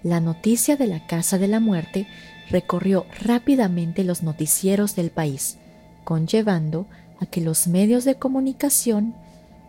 La 0.03 0.19
noticia 0.19 0.77
de 0.77 0.87
la 0.87 1.05
casa 1.07 1.37
de 1.37 1.47
la 1.47 1.59
muerte 1.59 2.07
recorrió 2.49 3.05
rápidamente 3.21 4.03
los 4.03 4.23
noticieros 4.23 4.95
del 4.95 5.09
país, 5.09 5.57
conllevando 6.03 6.85
a 7.19 7.25
que 7.25 7.41
los 7.41 7.67
medios 7.67 8.05
de 8.05 8.15
comunicación 8.15 9.15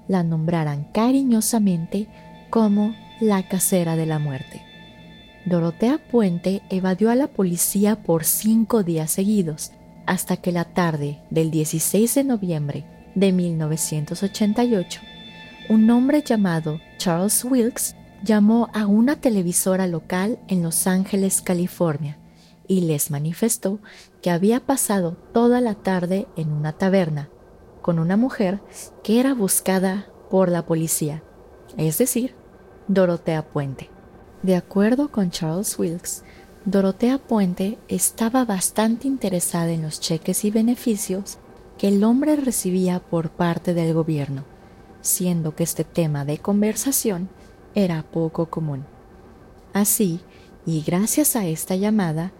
la 0.07 0.23
nombraran 0.23 0.85
cariñosamente 0.93 2.07
como 2.51 2.95
la 3.21 3.43
casera 3.49 3.97
de 3.97 4.07
la 4.07 4.19
muerte. 4.19 4.63
Dorotea 5.45 5.99
Puente 5.99 6.63
evadió 6.69 7.11
a 7.11 7.15
la 7.15 7.27
policía 7.27 7.97
por 7.97 8.25
cinco 8.25 8.83
días 8.83 9.11
seguidos, 9.11 9.73
hasta 10.07 10.37
que 10.37 10.53
la 10.53 10.65
tarde 10.65 11.19
del 11.31 11.51
16 11.51 12.15
de 12.15 12.25
noviembre 12.25 12.85
de 13.15 13.33
1988, 13.33 15.01
un 15.69 15.91
hombre 15.91 16.23
llamado 16.23 16.81
Charles 16.99 17.45
Wilkes 17.45 17.95
llamó 18.23 18.69
a 18.75 18.87
una 18.87 19.21
televisora 19.21 19.87
local 19.87 20.39
en 20.49 20.63
Los 20.63 20.87
Ángeles, 20.87 21.41
California, 21.41 22.19
y 22.67 22.83
les 22.83 23.11
manifestó 23.11 23.79
que 24.23 24.31
había 24.31 24.61
pasado 24.61 25.17
toda 25.33 25.61
la 25.61 25.75
tarde 25.75 26.27
en 26.37 26.53
una 26.53 26.73
taberna 26.73 27.31
con 27.83 27.99
una 27.99 28.17
mujer 28.17 28.61
que 29.03 29.19
era 29.19 29.33
buscada 29.33 30.09
por 30.31 30.51
la 30.51 30.67
policía, 30.67 31.23
es 31.79 31.97
decir, 31.97 32.35
Dorotea 32.87 33.49
Puente. 33.49 33.89
De 34.43 34.57
acuerdo 34.57 35.11
con 35.11 35.31
Charles 35.31 35.79
Wilkes, 35.79 36.23
Dorotea 36.67 37.17
Puente 37.17 37.79
estaba 37.89 38.45
bastante 38.45 39.09
interesada 39.09 39.71
en 39.71 39.83
los 39.83 40.01
cheques 40.01 40.45
y 40.45 40.51
beneficios 40.51 41.39
que 41.79 41.89
el 41.89 42.05
hombre 42.05 42.37
recibía 42.37 43.01
por 43.01 43.31
parte 43.31 43.73
del 43.73 43.95
gobierno, 43.95 44.45
siendo 45.01 45.55
que 45.55 45.65
este 45.65 45.85
tema 45.85 46.27
de 46.27 46.39
conversación 46.39 47.31
era 47.79 48.03
poco 48.03 48.47
común. 48.47 48.85
Así, 49.73 50.21
y 50.67 50.83
gracias 50.83 51.37
a 51.37 51.47
esta 51.47 51.77
llamada, 51.77 52.33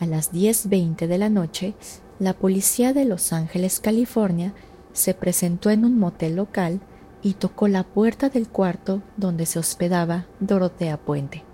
a 0.00 0.06
las 0.06 0.32
10.20 0.32 1.06
de 1.06 1.16
la 1.16 1.28
noche, 1.28 1.74
la 2.18 2.32
policía 2.32 2.92
de 2.92 3.04
Los 3.04 3.32
Ángeles, 3.32 3.78
California, 3.78 4.52
se 4.92 5.14
presentó 5.14 5.70
en 5.70 5.84
un 5.84 5.96
motel 5.96 6.34
local 6.34 6.80
y 7.22 7.34
tocó 7.34 7.68
la 7.68 7.84
puerta 7.84 8.30
del 8.30 8.48
cuarto 8.48 9.00
donde 9.16 9.46
se 9.46 9.60
hospedaba 9.60 10.26
Dorotea 10.40 10.96
Puente. 10.96 11.44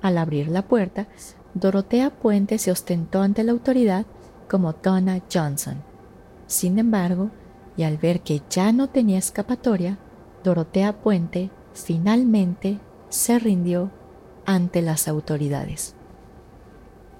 Al 0.00 0.16
abrir 0.16 0.48
la 0.48 0.62
puerta, 0.62 1.06
Dorotea 1.52 2.08
Puente 2.08 2.56
se 2.56 2.70
ostentó 2.70 3.20
ante 3.20 3.44
la 3.44 3.52
autoridad 3.52 4.06
como 4.48 4.72
Donna 4.72 5.20
Johnson. 5.30 5.82
Sin 6.46 6.78
embargo, 6.78 7.30
y 7.76 7.82
al 7.82 7.98
ver 7.98 8.22
que 8.22 8.40
ya 8.48 8.72
no 8.72 8.88
tenía 8.88 9.18
escapatoria, 9.18 9.98
Dorotea 10.42 11.02
Puente 11.02 11.50
finalmente 11.74 12.78
se 13.08 13.38
rindió 13.38 13.90
ante 14.46 14.82
las 14.82 15.08
autoridades. 15.08 15.94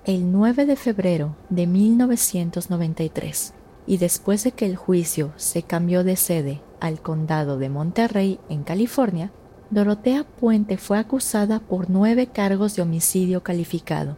El 0.05 0.33
9 0.33 0.67
de 0.67 0.77
febrero 0.77 1.37
de 1.51 1.67
1993 1.67 3.55
y 3.87 3.99
después 3.99 4.45
de 4.45 4.53
que 4.53 4.67
el 4.67 4.77
juicio 4.77 5.33
se 5.37 5.63
cambió 5.63 6.05
de 6.05 6.17
sede 6.17 6.63
al 6.81 7.01
condado 7.01 7.59
de 7.59 7.69
Monterrey 7.69 8.39
en 8.49 8.63
California, 8.63 9.33
Dorotea 9.71 10.25
Puente 10.25 10.77
fue 10.79 10.99
acusada 10.99 11.61
por 11.61 11.91
nueve 11.91 12.27
cargos 12.27 12.75
de 12.75 12.83
homicidio 12.83 13.43
calificado, 13.43 14.17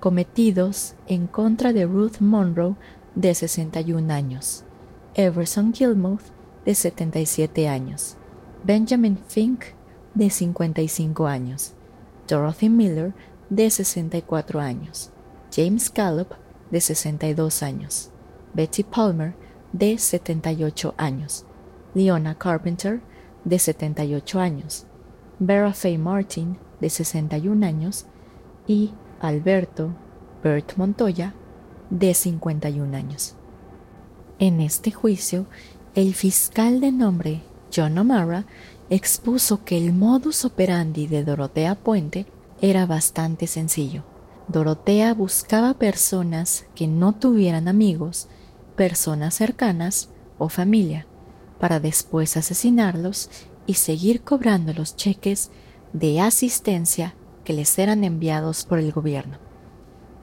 cometidos 0.00 0.94
en 1.06 1.26
contra 1.26 1.72
de 1.72 1.86
Ruth 1.86 2.18
Monroe, 2.20 2.74
de 3.14 3.34
61 3.34 4.12
años, 4.12 4.64
Everson 5.14 5.72
Gilmouth, 5.74 6.22
de 6.64 6.74
77 6.74 7.68
años, 7.68 8.16
Benjamin 8.64 9.18
Fink, 9.26 9.64
de 10.14 10.30
55 10.30 11.26
años, 11.26 11.72
Dorothy 12.28 12.68
Miller, 12.68 13.12
de 13.50 13.68
64 13.68 14.60
años, 14.60 15.10
James 15.52 15.92
Gallup, 15.92 16.28
de 16.70 16.80
62 16.80 17.62
años, 17.64 18.10
Betty 18.54 18.84
Palmer, 18.84 19.34
de 19.72 19.98
78 19.98 20.94
años, 20.96 21.44
Leona 21.94 22.36
Carpenter, 22.36 23.00
de 23.44 23.58
78 23.58 24.38
años, 24.38 24.86
Vera 25.40 25.74
Faye 25.74 25.98
Martin, 25.98 26.56
de 26.80 26.88
61 26.88 27.66
años, 27.66 28.06
y 28.68 28.92
Alberto 29.20 29.92
Bert 30.44 30.76
Montoya, 30.76 31.34
de 31.90 32.14
51 32.14 32.96
años. 32.96 33.34
En 34.38 34.60
este 34.60 34.92
juicio, 34.92 35.46
el 35.96 36.14
fiscal 36.14 36.80
de 36.80 36.92
nombre 36.92 37.42
John 37.74 37.96
O'Mara 37.98 38.44
expuso 38.90 39.64
que 39.64 39.78
el 39.78 39.92
modus 39.92 40.44
operandi 40.44 41.06
de 41.06 41.24
Dorotea 41.24 41.74
Puente 41.74 42.26
era 42.60 42.86
bastante 42.86 43.46
sencillo. 43.46 44.04
Dorotea 44.48 45.14
buscaba 45.14 45.74
personas 45.74 46.66
que 46.74 46.86
no 46.86 47.14
tuvieran 47.14 47.68
amigos, 47.68 48.28
personas 48.76 49.34
cercanas 49.34 50.10
o 50.38 50.48
familia, 50.48 51.06
para 51.58 51.80
después 51.80 52.36
asesinarlos 52.36 53.30
y 53.66 53.74
seguir 53.74 54.22
cobrando 54.22 54.72
los 54.74 54.96
cheques 54.96 55.50
de 55.92 56.20
asistencia 56.20 57.14
que 57.44 57.52
les 57.52 57.78
eran 57.78 58.04
enviados 58.04 58.64
por 58.64 58.78
el 58.78 58.92
gobierno. 58.92 59.38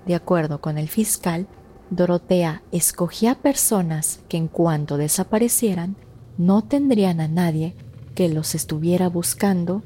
De 0.05 0.15
acuerdo 0.15 0.61
con 0.61 0.77
el 0.77 0.89
fiscal, 0.89 1.47
Dorotea 1.89 2.61
escogía 2.71 3.35
personas 3.35 4.19
que 4.29 4.37
en 4.37 4.47
cuanto 4.47 4.97
desaparecieran 4.97 5.95
no 6.39 6.63
tendrían 6.63 7.19
a 7.19 7.27
nadie 7.27 7.75
que 8.15 8.29
los 8.29 8.55
estuviera 8.55 9.09
buscando 9.09 9.83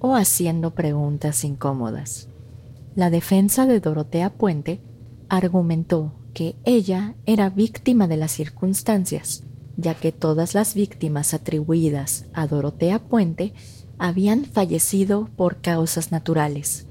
o 0.00 0.14
haciendo 0.14 0.72
preguntas 0.72 1.44
incómodas. 1.44 2.28
La 2.94 3.08
defensa 3.08 3.64
de 3.64 3.80
Dorotea 3.80 4.30
Puente 4.30 4.80
argumentó 5.30 6.12
que 6.34 6.56
ella 6.64 7.14
era 7.24 7.48
víctima 7.48 8.06
de 8.06 8.18
las 8.18 8.32
circunstancias, 8.32 9.44
ya 9.78 9.94
que 9.94 10.12
todas 10.12 10.54
las 10.54 10.74
víctimas 10.74 11.32
atribuidas 11.32 12.26
a 12.34 12.46
Dorotea 12.46 12.98
Puente 12.98 13.54
habían 13.96 14.44
fallecido 14.44 15.30
por 15.36 15.56
causas 15.62 16.12
naturales, 16.12 16.86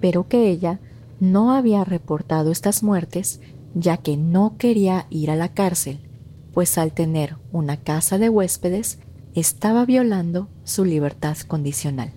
pero 0.00 0.28
que 0.28 0.48
ella 0.48 0.78
no 1.18 1.52
había 1.52 1.82
reportado 1.82 2.52
estas 2.52 2.84
muertes 2.84 3.40
ya 3.74 3.96
que 3.96 4.16
no 4.16 4.56
quería 4.56 5.06
ir 5.10 5.32
a 5.32 5.36
la 5.36 5.48
cárcel, 5.48 5.98
pues 6.52 6.78
al 6.78 6.92
tener 6.92 7.36
una 7.50 7.76
casa 7.76 8.18
de 8.18 8.28
huéspedes 8.28 8.98
estaba 9.34 9.84
violando 9.84 10.48
su 10.64 10.84
libertad 10.84 11.36
condicional. 11.48 12.12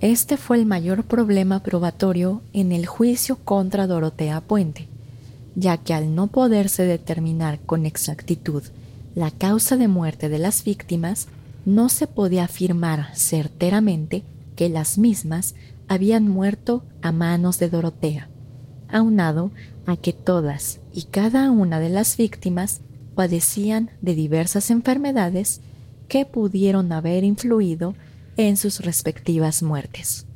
Este 0.00 0.36
fue 0.36 0.58
el 0.58 0.66
mayor 0.66 1.04
problema 1.04 1.62
probatorio 1.62 2.42
en 2.52 2.70
el 2.70 2.86
juicio 2.86 3.36
contra 3.36 3.86
Dorotea 3.86 4.40
Puente, 4.42 4.88
ya 5.54 5.78
que 5.78 5.94
al 5.94 6.14
no 6.14 6.26
poderse 6.26 6.84
determinar 6.84 7.58
con 7.60 7.86
exactitud 7.86 8.62
la 9.14 9.30
causa 9.30 9.76
de 9.76 9.88
muerte 9.88 10.28
de 10.28 10.38
las 10.38 10.62
víctimas, 10.64 11.28
no 11.64 11.88
se 11.88 12.06
podía 12.06 12.44
afirmar 12.44 13.08
certeramente 13.14 14.22
que 14.54 14.68
las 14.68 14.98
mismas 14.98 15.54
habían 15.88 16.28
muerto 16.28 16.84
a 17.00 17.10
manos 17.12 17.58
de 17.58 17.70
Dorotea, 17.70 18.28
aunado 18.88 19.50
a 19.86 19.96
que 19.96 20.12
todas 20.12 20.80
y 20.92 21.04
cada 21.04 21.50
una 21.50 21.80
de 21.80 21.88
las 21.88 22.16
víctimas 22.16 22.82
padecían 23.16 23.90
de 24.00 24.14
diversas 24.14 24.70
enfermedades 24.70 25.60
que 26.06 26.24
pudieron 26.24 26.92
haber 26.92 27.24
influido 27.24 27.96
en 28.36 28.56
sus 28.56 28.80
respectivas 28.80 29.64
muertes. 29.64 30.26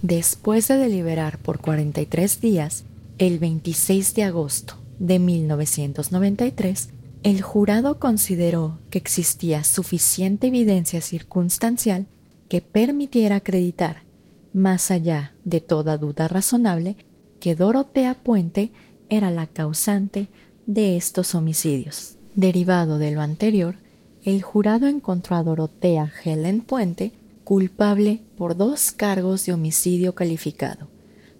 Después 0.00 0.68
de 0.68 0.78
deliberar 0.78 1.38
por 1.38 1.58
43 1.58 2.40
días, 2.40 2.84
el 3.18 3.38
26 3.38 4.14
de 4.14 4.22
agosto 4.22 4.78
de 4.98 5.18
1993, 5.18 6.90
el 7.24 7.42
jurado 7.42 7.98
consideró 7.98 8.78
que 8.90 8.98
existía 8.98 9.64
suficiente 9.64 10.46
evidencia 10.46 11.00
circunstancial 11.00 12.06
que 12.48 12.62
permitiera 12.62 13.36
acreditar, 13.36 14.04
más 14.52 14.90
allá 14.90 15.34
de 15.44 15.60
toda 15.60 15.98
duda 15.98 16.28
razonable, 16.28 16.96
que 17.40 17.56
Dorotea 17.56 18.14
Puente 18.14 18.70
era 19.08 19.30
la 19.30 19.46
causante 19.46 20.28
de 20.66 20.96
estos 20.96 21.34
homicidios. 21.34 22.17
Derivado 22.38 22.98
de 22.98 23.10
lo 23.10 23.20
anterior, 23.20 23.78
el 24.22 24.42
jurado 24.42 24.86
encontró 24.86 25.34
a 25.34 25.42
Dorotea 25.42 26.12
Helen 26.22 26.60
Puente 26.60 27.10
culpable 27.42 28.22
por 28.36 28.56
dos 28.56 28.92
cargos 28.92 29.44
de 29.44 29.52
homicidio 29.52 30.14
calificado, 30.14 30.88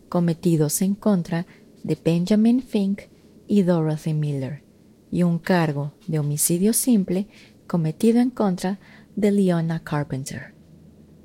cometidos 0.08 0.82
en 0.82 0.96
contra 0.96 1.46
de 1.84 1.96
Benjamin 2.04 2.60
Fink 2.60 3.02
y 3.46 3.62
Dorothy 3.62 4.12
Miller, 4.12 4.64
y 5.12 5.22
un 5.22 5.38
cargo 5.38 5.92
de 6.08 6.18
homicidio 6.18 6.72
simple 6.72 7.28
cometido 7.68 8.18
en 8.18 8.30
contra 8.30 8.80
de 9.14 9.30
Leona 9.30 9.84
Carpenter. 9.84 10.52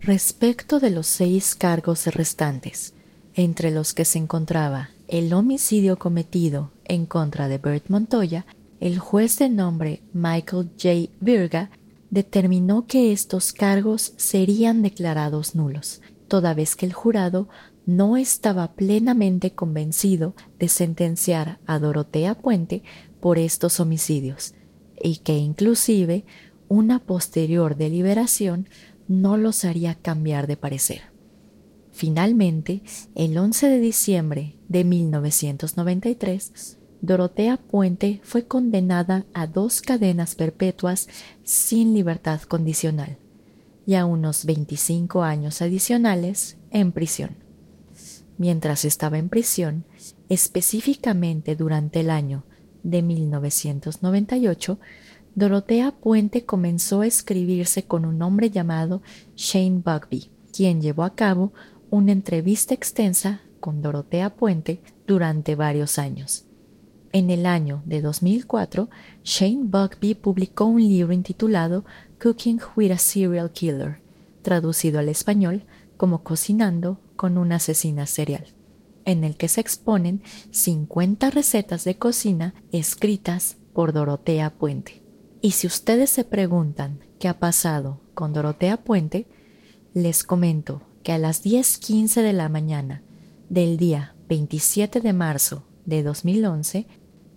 Respecto 0.01 0.79
de 0.79 0.91
los 0.91 1.07
seis 1.07 1.55
cargos 1.55 2.05
restantes, 2.05 2.93
entre 3.33 3.71
los 3.71 3.95
que 3.95 4.05
se 4.05 4.19
encontraba 4.19 4.91
el 5.07 5.33
homicidio 5.33 5.97
cometido 5.97 6.69
en 6.85 7.07
contra 7.07 7.47
de 7.47 7.57
Bert 7.57 7.89
Montoya, 7.89 8.45
el 8.83 8.99
juez 8.99 9.39
de 9.39 9.47
nombre 9.47 10.03
Michael 10.11 10.71
J. 10.77 11.09
Virga 11.21 11.71
determinó 12.09 12.85
que 12.85 13.13
estos 13.13 13.53
cargos 13.53 14.11
serían 14.17 14.81
declarados 14.81 15.55
nulos, 15.55 16.01
toda 16.27 16.53
vez 16.53 16.75
que 16.75 16.85
el 16.85 16.91
jurado 16.91 17.47
no 17.85 18.17
estaba 18.17 18.73
plenamente 18.73 19.53
convencido 19.53 20.35
de 20.59 20.67
sentenciar 20.67 21.59
a 21.65 21.79
Dorotea 21.79 22.35
Puente 22.35 22.83
por 23.21 23.37
estos 23.37 23.79
homicidios, 23.79 24.53
y 25.01 25.19
que 25.19 25.37
inclusive 25.37 26.25
una 26.67 26.99
posterior 26.99 27.77
deliberación 27.77 28.67
no 29.07 29.37
los 29.37 29.63
haría 29.63 29.95
cambiar 29.95 30.45
de 30.45 30.57
parecer. 30.57 31.03
Finalmente, 31.93 32.83
el 33.15 33.37
11 33.37 33.69
de 33.69 33.79
diciembre 33.79 34.57
de 34.67 34.83
1993, 34.83 36.79
Dorotea 37.03 37.57
Puente 37.57 38.21
fue 38.23 38.45
condenada 38.45 39.25
a 39.33 39.45
dos 39.45 39.81
cadenas 39.81 40.35
perpetuas 40.35 41.09
sin 41.43 41.93
libertad 41.93 42.41
condicional 42.43 43.17
y 43.85 43.95
a 43.95 44.05
unos 44.05 44.45
25 44.45 45.21
años 45.21 45.61
adicionales 45.61 46.55
en 46.71 46.93
prisión. 46.93 47.31
Mientras 48.37 48.85
estaba 48.85 49.17
en 49.17 49.27
prisión, 49.27 49.83
específicamente 50.29 51.57
durante 51.57 51.99
el 51.99 52.09
año 52.09 52.45
de 52.83 53.01
1998, 53.01 54.79
Dorotea 55.35 55.91
Puente 55.91 56.45
comenzó 56.45 57.01
a 57.01 57.07
escribirse 57.07 57.83
con 57.83 58.05
un 58.05 58.21
hombre 58.21 58.49
llamado 58.49 59.01
Shane 59.35 59.83
Bugby, 59.83 60.29
quien 60.55 60.79
llevó 60.79 61.03
a 61.03 61.15
cabo 61.15 61.51
una 61.89 62.13
entrevista 62.13 62.73
extensa 62.73 63.41
con 63.59 63.81
Dorotea 63.81 64.33
Puente 64.37 64.81
durante 65.05 65.55
varios 65.55 65.99
años. 65.99 66.45
En 67.15 67.29
el 67.29 67.45
año 67.45 67.83
de 67.85 68.01
2004, 68.01 68.89
Shane 69.23 69.65
Buckby 69.65 70.15
publicó 70.15 70.65
un 70.65 70.81
libro 70.81 71.13
intitulado 71.13 71.85
Cooking 72.19 72.59
with 72.75 72.89
a 72.89 72.97
Serial 72.97 73.51
Killer, 73.51 74.01
traducido 74.41 74.97
al 74.97 75.09
español 75.09 75.63
como 75.95 76.23
Cocinando 76.23 76.99
con 77.15 77.37
una 77.37 77.57
asesina 77.57 78.07
serial, 78.07 78.47
en 79.05 79.23
el 79.23 79.37
que 79.37 79.47
se 79.47 79.61
exponen 79.61 80.23
50 80.49 81.29
recetas 81.29 81.83
de 81.83 81.99
cocina 81.99 82.55
escritas 82.71 83.57
por 83.73 83.93
Dorotea 83.93 84.49
Puente. 84.49 85.03
Y 85.39 85.51
si 85.51 85.67
ustedes 85.67 86.09
se 86.09 86.23
preguntan 86.23 86.99
qué 87.19 87.27
ha 87.27 87.37
pasado 87.37 88.01
con 88.15 88.33
Dorotea 88.33 88.77
Puente, 88.77 89.27
les 89.93 90.23
comento 90.23 90.81
que 91.03 91.11
a 91.11 91.19
las 91.19 91.45
10.15 91.45 92.23
de 92.23 92.33
la 92.33 92.49
mañana 92.49 93.03
del 93.49 93.77
día 93.77 94.15
27 94.29 94.99
de 94.99 95.13
marzo 95.13 95.67
de 95.85 96.01
2011, 96.01 96.87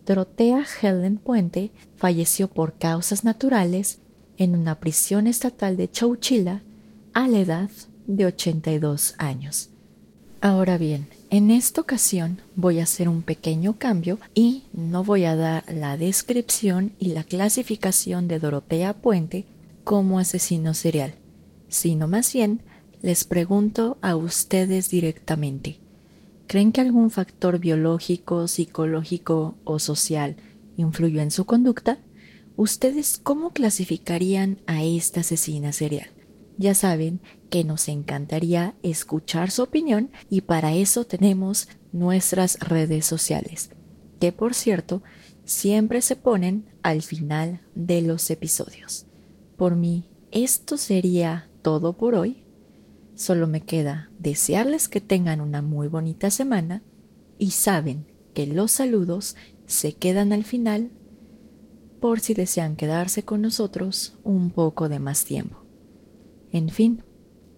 Dorotea 0.07 0.65
Helen 0.81 1.19
Puente 1.19 1.73
falleció 1.97 2.47
por 2.47 2.79
causas 2.79 3.25
naturales 3.25 3.99
en 4.39 4.55
una 4.55 4.79
prisión 4.79 5.27
estatal 5.27 5.77
de 5.77 5.91
Chowchilla 5.91 6.63
a 7.13 7.27
la 7.27 7.41
edad 7.41 7.71
de 8.07 8.27
82 8.27 9.17
años. 9.19 9.71
Ahora 10.41 10.79
bien, 10.79 11.09
en 11.31 11.51
esta 11.51 11.81
ocasión 11.81 12.41
voy 12.55 12.79
a 12.79 12.85
hacer 12.85 13.09
un 13.09 13.23
pequeño 13.23 13.79
cambio 13.79 14.21
y 14.33 14.63
no 14.73 15.03
voy 15.03 15.25
a 15.25 15.35
dar 15.35 15.65
la 15.73 15.97
descripción 15.97 16.93
y 17.01 17.09
la 17.09 17.25
clasificación 17.25 18.29
de 18.29 18.39
Dorotea 18.39 18.93
Puente 18.93 19.45
como 19.83 20.21
asesino 20.21 20.75
serial, 20.75 21.15
sino 21.69 22.07
más 22.07 22.33
bien 22.33 22.63
les 23.03 23.25
pregunto 23.25 23.99
a 24.03 24.15
ustedes 24.15 24.89
directamente. 24.89 25.81
¿Creen 26.47 26.71
que 26.71 26.81
algún 26.81 27.11
factor 27.11 27.59
biológico, 27.59 28.47
psicológico 28.47 29.57
o 29.65 29.79
social 29.81 30.37
influyó 30.77 31.21
en 31.21 31.33
su 31.33 31.45
conducta? 31.45 31.99
¿Ustedes 32.55 33.19
cómo 33.23 33.51
clasificarían 33.51 34.63
a 34.67 34.85
esta 34.85 35.21
asesina 35.21 35.73
serial? 35.73 36.09
Ya 36.57 36.75
saben 36.75 37.21
que 37.51 37.65
nos 37.65 37.89
encantaría 37.89 38.75
escuchar 38.83 39.51
su 39.51 39.65
opinión 39.65 40.11
y 40.31 40.43
para 40.43 40.73
eso 40.75 41.05
tenemos 41.05 41.69
nuestras 41.93 42.59
redes 42.61 43.05
sociales, 43.05 43.71
que 44.21 44.31
por 44.31 44.55
cierto 44.55 45.03
siempre 45.45 46.01
se 46.01 46.17
ponen 46.17 46.67
al 46.83 47.03
final 47.03 47.61
de 47.75 48.03
los 48.03 48.31
episodios. 48.31 49.07
Por 49.57 49.75
mí, 49.75 50.09
esto 50.31 50.77
sería 50.77 51.51
todo 51.63 51.95
por 51.95 52.15
hoy. 52.15 52.46
Solo 53.17 53.47
me 53.49 53.63
queda 53.63 54.11
desearles 54.19 54.89
que 54.89 55.01
tengan 55.01 55.41
una 55.41 55.63
muy 55.63 55.89
bonita 55.89 56.31
semana 56.31 56.83
y 57.39 57.53
saben 57.53 58.07
que 58.35 58.47
los 58.47 58.71
saludos 58.71 59.37
se 59.65 59.95
quedan 59.95 60.35
al 60.35 60.45
final 60.45 60.93
por 61.99 62.21
si 62.21 62.35
desean 62.35 62.77
quedarse 62.77 63.25
con 63.25 63.41
nosotros 63.41 64.19
un 64.23 64.51
poco 64.51 64.91
de 64.91 64.99
más 64.99 65.25
tiempo. 65.25 65.65
En 66.53 66.69
fin, 66.69 67.03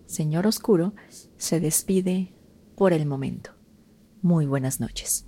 señor 0.06 0.46
Oscuro 0.46 0.94
se 1.36 1.58
despide 1.58 2.32
por 2.76 2.92
el 2.92 3.04
momento. 3.04 3.50
Muy 4.22 4.46
buenas 4.46 4.78
noches. 4.78 5.27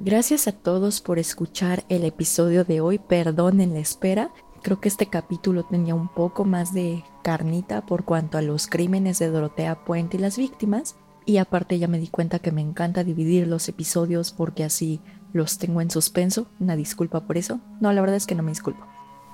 Gracias 0.00 0.46
a 0.46 0.52
todos 0.52 1.00
por 1.00 1.18
escuchar 1.18 1.82
el 1.88 2.04
episodio 2.04 2.62
de 2.62 2.80
hoy. 2.80 3.00
Perdonen 3.00 3.72
la 3.72 3.80
espera. 3.80 4.30
Creo 4.62 4.80
que 4.80 4.88
este 4.88 5.06
capítulo 5.06 5.64
tenía 5.64 5.96
un 5.96 6.06
poco 6.06 6.44
más 6.44 6.72
de 6.72 7.02
carnita 7.24 7.84
por 7.84 8.04
cuanto 8.04 8.38
a 8.38 8.42
los 8.42 8.68
crímenes 8.68 9.18
de 9.18 9.28
Dorotea 9.28 9.84
Puente 9.84 10.16
y 10.16 10.20
las 10.20 10.38
víctimas. 10.38 10.94
Y 11.26 11.38
aparte 11.38 11.80
ya 11.80 11.88
me 11.88 11.98
di 11.98 12.06
cuenta 12.06 12.38
que 12.38 12.52
me 12.52 12.60
encanta 12.60 13.02
dividir 13.02 13.48
los 13.48 13.68
episodios 13.68 14.30
porque 14.30 14.62
así 14.62 15.00
los 15.32 15.58
tengo 15.58 15.80
en 15.80 15.90
suspenso, 15.90 16.46
una 16.60 16.76
disculpa 16.76 17.26
por 17.26 17.36
eso. 17.36 17.58
No, 17.80 17.92
la 17.92 18.00
verdad 18.00 18.16
es 18.16 18.26
que 18.26 18.36
no 18.36 18.44
me 18.44 18.52
disculpo. 18.52 18.86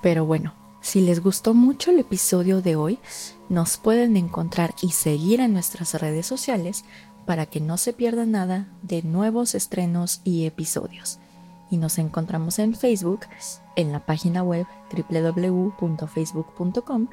Pero 0.03 0.25
bueno, 0.25 0.55
si 0.81 1.03
les 1.03 1.21
gustó 1.21 1.53
mucho 1.53 1.91
el 1.91 1.99
episodio 1.99 2.63
de 2.63 2.77
hoy, 2.77 2.99
nos 3.51 3.77
pueden 3.77 4.17
encontrar 4.17 4.75
y 4.81 4.93
seguir 4.93 5.41
en 5.41 5.53
nuestras 5.53 5.93
redes 6.01 6.25
sociales 6.27 6.87
para 7.27 7.47
que 7.47 7.61
no 7.61 7.77
se 7.77 7.93
pierda 7.93 8.27
nada 8.27 8.67
de 8.83 9.03
nuevos 9.03 9.55
estrenos 9.55 10.21
y 10.25 10.47
episodios. 10.47 11.21
Y 11.71 11.77
nos 11.79 11.99
encontramos 11.99 12.59
en 12.59 12.75
Facebook, 12.75 13.21
en 13.77 13.93
la 13.93 14.05
página 14.05 14.43
web 14.43 14.67
www.facebook.com, 15.11 17.07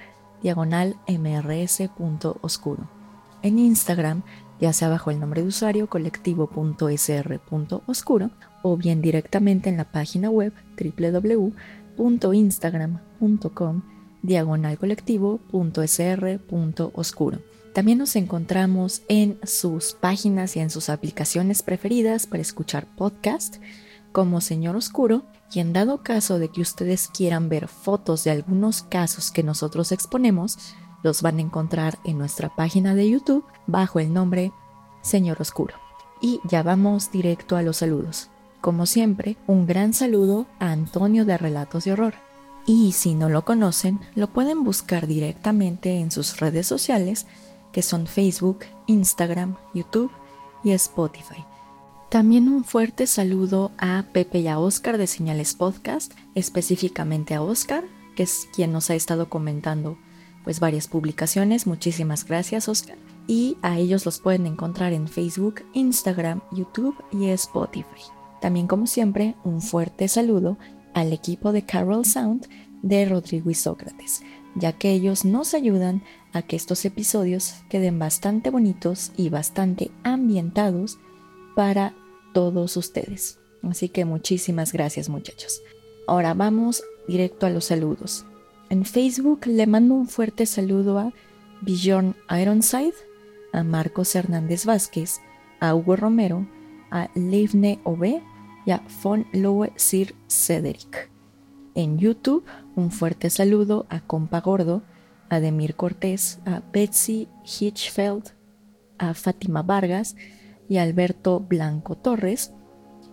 diagonal 0.44 0.98
mrs.oscuro. 1.08 2.90
En 3.42 3.60
Instagram, 3.60 4.24
ya 4.60 4.74
sea 4.74 4.90
bajo 4.90 5.12
el 5.12 5.20
nombre 5.20 5.42
de 5.42 5.48
usuario 5.48 5.90
colectivo.sr.oscuro 5.90 8.30
o 8.62 8.78
bien 8.78 9.02
directamente 9.02 9.70
en 9.70 9.78
la 9.78 9.92
página 9.92 10.30
web 10.30 10.54
www.instagram.com 11.98 13.82
diagonal 14.22 14.78
colectivo.sr.oscuro. 14.78 17.40
También 17.74 18.00
nos 18.00 18.18
encontramos 18.18 19.02
en 19.08 19.40
sus 19.44 19.94
páginas 19.94 20.58
y 20.58 20.60
en 20.60 20.70
sus 20.70 20.90
aplicaciones 20.90 21.64
preferidas 21.64 22.28
para 22.28 22.42
escuchar 22.42 22.86
podcast 22.98 23.58
como 24.12 24.42
Señor 24.42 24.76
Oscuro 24.76 25.24
y 25.54 25.60
en 25.62 25.72
dado 25.72 26.04
caso 26.04 26.38
de 26.38 26.50
que 26.50 26.62
ustedes 26.62 27.08
quieran 27.08 27.48
ver 27.48 27.70
fotos 27.70 28.26
de 28.26 28.32
algunos 28.32 28.84
casos 28.84 29.32
que 29.32 29.44
nosotros 29.44 29.94
exponemos, 29.94 30.58
los 31.02 31.22
van 31.22 31.38
a 31.38 31.42
encontrar 31.42 31.98
en 32.04 32.18
nuestra 32.18 32.54
página 32.54 32.94
de 32.94 33.10
YouTube 33.10 33.46
bajo 33.68 34.00
el 34.00 34.14
nombre 34.14 34.52
Señor 35.02 35.42
Oscuro. 35.42 35.76
Y 36.22 36.42
ya 36.44 36.64
vamos 36.64 37.12
directo 37.12 37.56
a 37.56 37.64
los 37.64 37.78
saludos. 37.78 38.30
Como 38.60 38.86
siempre, 38.86 39.38
un 39.48 39.66
gran 39.66 39.94
saludo 39.94 40.46
a 40.60 40.72
Antonio 40.72 41.26
de 41.26 41.38
Relatos 41.38 41.86
de 41.86 41.94
Horror. 41.94 42.14
Y 42.68 42.92
si 42.92 43.16
no 43.16 43.28
lo 43.28 43.44
conocen, 43.44 44.00
lo 44.14 44.28
pueden 44.28 44.64
buscar 44.64 45.08
directamente 45.08 46.00
en 46.00 46.12
sus 46.12 46.40
redes 46.40 46.68
sociales, 46.68 47.26
que 47.72 47.82
son 47.82 48.08
Facebook, 48.08 48.60
Instagram, 48.88 49.56
YouTube 49.74 50.12
y 50.64 50.72
Spotify. 50.72 51.46
También 52.10 52.50
un 52.50 52.66
fuerte 52.66 53.08
saludo 53.08 53.72
a 53.78 54.04
Pepe 54.12 54.40
y 54.40 54.48
a 54.48 54.60
Oscar 54.60 54.98
de 54.98 55.08
Señales 55.08 55.54
Podcast, 55.54 56.14
específicamente 56.36 57.36
a 57.36 57.42
Oscar, 57.42 57.86
que 58.16 58.24
es 58.24 58.50
quien 58.54 58.74
nos 58.74 58.90
ha 58.90 58.96
estado 58.96 59.30
comentando 59.30 59.98
pues 60.44 60.60
varias 60.60 60.88
publicaciones. 60.88 61.68
Muchísimas 61.68 62.26
gracias, 62.26 62.68
Oscar. 62.68 62.98
Y 63.28 63.58
a 63.62 63.78
ellos 63.78 64.06
los 64.06 64.20
pueden 64.20 64.46
encontrar 64.46 64.92
en 64.92 65.08
Facebook, 65.08 65.64
Instagram, 65.74 66.42
YouTube 66.52 66.96
y 67.12 67.30
Spotify. 67.30 68.04
También, 68.42 68.68
como 68.68 68.88
siempre, 68.88 69.36
un 69.44 69.62
fuerte 69.62 70.08
saludo 70.08 70.58
al 70.94 71.14
equipo 71.14 71.52
de 71.52 71.66
Carol 71.66 72.04
Sound 72.04 72.48
de 72.82 73.06
Rodrigo 73.06 73.50
y 73.52 73.54
Sócrates, 73.54 74.24
ya 74.56 74.74
que 74.74 74.92
ellos 74.92 75.26
nos 75.26 75.54
ayudan 75.54 76.04
a 76.34 76.42
que 76.42 76.56
estos 76.56 76.86
episodios 76.86 77.56
queden 77.70 78.00
bastante 78.00 78.50
bonitos 78.50 79.12
y 79.18 79.30
bastante 79.30 79.92
ambientados 80.04 81.00
para 81.56 81.94
todos 82.34 82.78
ustedes. 82.78 83.40
Así 83.64 83.90
que 83.90 84.06
muchísimas 84.06 84.74
gracias 84.74 85.10
muchachos. 85.10 85.62
Ahora 86.08 86.34
vamos 86.34 86.84
directo 87.08 87.46
a 87.46 87.50
los 87.50 87.66
saludos. 87.66 88.26
En 88.70 88.86
Facebook 88.86 89.46
le 89.46 89.68
mando 89.68 89.96
un 89.96 90.08
fuerte 90.08 90.46
saludo 90.46 90.98
a 90.98 91.14
Bjorn 91.62 92.16
Ironside, 92.30 92.94
a 93.54 93.64
Marcos 93.64 94.16
Hernández 94.16 94.66
Vázquez, 94.66 95.20
a 95.60 95.76
Hugo 95.76 95.96
Romero, 95.96 96.48
a 96.90 97.10
Leivne 97.16 97.80
Ove 97.84 98.24
y 98.66 98.72
a 98.72 98.82
Von 99.04 99.28
Lowe 99.34 99.72
Sir 99.76 100.16
Cedric. 100.28 101.12
En 101.76 101.98
YouTube, 101.98 102.44
un 102.76 102.92
fuerte 102.92 103.30
saludo 103.30 103.86
a 103.90 104.02
Compa 104.02 104.42
Gordo, 104.42 104.84
a 105.30 105.40
Demir 105.40 105.76
Cortés, 105.76 106.40
a 106.46 106.62
Betsy 106.72 107.28
Hitchfeld, 107.44 108.32
a 108.98 109.14
Fátima 109.14 109.62
Vargas 109.62 110.16
y 110.70 110.78
a 110.78 110.84
Alberto 110.84 111.40
Blanco 111.40 111.96
Torres. 111.96 112.54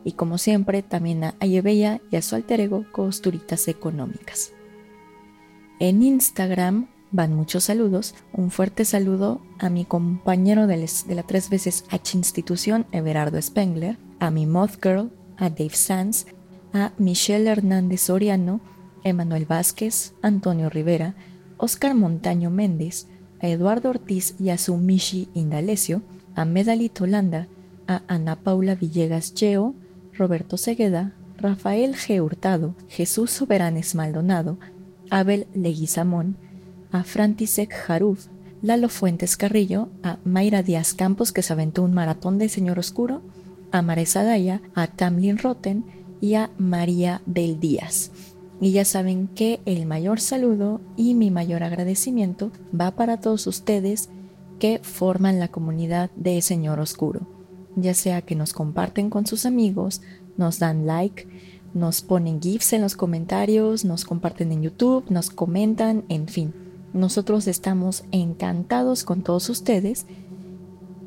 Y 0.04 0.12
como 0.12 0.38
siempre, 0.38 0.82
también 0.82 1.24
a 1.24 1.34
Ayebella 1.40 2.00
y 2.10 2.16
a 2.16 2.22
su 2.22 2.36
alter 2.36 2.60
ego 2.60 2.84
Costuritas 2.92 3.68
Económicas. 3.68 4.52
En 5.80 6.02
Instagram 6.02 6.88
van 7.10 7.34
muchos 7.34 7.64
saludos. 7.64 8.14
Un 8.32 8.50
fuerte 8.50 8.84
saludo 8.84 9.40
a 9.58 9.70
mi 9.70 9.84
compañero 9.84 10.66
de, 10.66 10.88
la 11.08 11.22
tres 11.22 11.50
veces 11.50 11.84
H 11.90 12.16
institución, 12.16 12.86
Everardo 12.92 13.40
Spengler, 13.40 13.98
a 14.18 14.30
mi 14.30 14.46
Moth 14.46 14.82
Girl, 14.82 15.10
a 15.36 15.50
Dave 15.50 15.74
Sanz, 15.74 16.26
a 16.72 16.92
Michelle 16.98 17.48
Hernández 17.48 18.02
Soriano, 18.02 18.60
Emanuel 19.04 19.46
Vázquez, 19.46 20.14
Antonio 20.22 20.70
Rivera, 20.70 21.14
Oscar 21.56 21.94
Montaño 21.94 22.50
Méndez, 22.50 23.06
a 23.40 23.48
Eduardo 23.48 23.90
Ortiz 23.90 24.34
y 24.38 24.50
a 24.50 24.58
su 24.58 24.76
Mishi 24.76 25.28
Indalecio, 25.34 26.02
a 26.34 26.44
Medalito 26.44 27.06
Landa, 27.06 27.48
a 27.86 28.02
Ana 28.08 28.36
Paula 28.36 28.74
Villegas 28.74 29.34
Cheo, 29.34 29.74
Roberto 30.12 30.56
Segueda, 30.56 31.14
Rafael 31.36 31.94
G. 31.94 32.20
Hurtado, 32.20 32.74
Jesús 32.88 33.30
Soberanes 33.30 33.94
Maldonado, 33.94 34.58
Abel 35.10 35.46
Leguizamón, 35.54 36.36
a 36.90 37.04
Frantisek 37.04 37.72
Jaruf, 37.72 38.26
Lalo 38.60 38.88
Fuentes 38.88 39.36
Carrillo, 39.36 39.88
a 40.02 40.18
Mayra 40.24 40.62
Díaz 40.62 40.94
Campos, 40.94 41.32
que 41.32 41.42
se 41.42 41.52
aventó 41.52 41.82
un 41.82 41.94
maratón 41.94 42.38
de 42.38 42.48
Señor 42.48 42.78
Oscuro, 42.78 43.22
a 43.70 43.82
Maresa 43.82 44.24
Daya, 44.24 44.60
a 44.74 44.88
Tamlin 44.88 45.38
Rotten 45.38 45.84
y 46.20 46.34
a 46.34 46.50
María 46.58 47.22
del 47.26 47.60
Díaz. 47.60 48.10
Y 48.60 48.72
ya 48.72 48.84
saben 48.84 49.28
que 49.28 49.60
el 49.66 49.86
mayor 49.86 50.20
saludo 50.20 50.80
y 50.96 51.14
mi 51.14 51.30
mayor 51.30 51.62
agradecimiento 51.62 52.50
va 52.78 52.90
para 52.92 53.20
todos 53.20 53.46
ustedes 53.46 54.10
que 54.58 54.80
forman 54.82 55.38
la 55.38 55.48
comunidad 55.48 56.10
de 56.16 56.42
Señor 56.42 56.80
Oscuro, 56.80 57.20
ya 57.76 57.94
sea 57.94 58.22
que 58.22 58.34
nos 58.34 58.52
comparten 58.52 59.10
con 59.10 59.26
sus 59.26 59.46
amigos, 59.46 60.02
nos 60.36 60.58
dan 60.58 60.86
like, 60.86 61.28
nos 61.74 62.02
ponen 62.02 62.40
GIFs 62.40 62.72
en 62.72 62.82
los 62.82 62.96
comentarios, 62.96 63.84
nos 63.84 64.04
comparten 64.04 64.50
en 64.52 64.62
YouTube, 64.62 65.04
nos 65.10 65.30
comentan, 65.30 66.04
en 66.08 66.26
fin. 66.26 66.52
Nosotros 66.92 67.46
estamos 67.46 68.04
encantados 68.10 69.04
con 69.04 69.22
todos 69.22 69.48
ustedes 69.50 70.06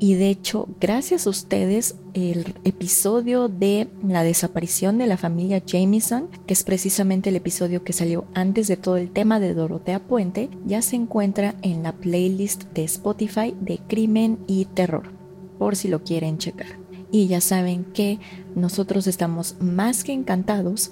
y 0.02 0.14
de 0.14 0.30
hecho, 0.30 0.66
gracias 0.80 1.28
a 1.28 1.30
ustedes, 1.30 1.94
el 2.12 2.56
episodio 2.64 3.48
de 3.48 3.86
la 4.04 4.24
desaparición 4.24 4.98
de 4.98 5.06
la 5.06 5.16
familia 5.16 5.62
Jameson, 5.64 6.26
que 6.44 6.54
es 6.54 6.64
precisamente 6.64 7.30
el 7.30 7.36
episodio 7.36 7.84
que 7.84 7.92
salió 7.92 8.24
antes 8.34 8.66
de 8.66 8.76
todo 8.76 8.96
el 8.96 9.12
tema 9.12 9.38
de 9.38 9.54
Dorotea 9.54 10.00
Puente, 10.00 10.50
ya 10.66 10.82
se 10.82 10.96
encuentra 10.96 11.54
en 11.62 11.84
la 11.84 11.92
playlist 11.92 12.64
de 12.72 12.82
Spotify 12.82 13.54
de 13.60 13.78
Crimen 13.78 14.40
y 14.48 14.64
Terror, 14.64 15.12
por 15.56 15.76
si 15.76 15.86
lo 15.86 16.02
quieren 16.02 16.36
checar. 16.36 16.80
Y 17.12 17.28
ya 17.28 17.40
saben 17.40 17.84
que 17.84 18.18
nosotros 18.56 19.06
estamos 19.06 19.54
más 19.60 20.02
que 20.02 20.12
encantados 20.12 20.90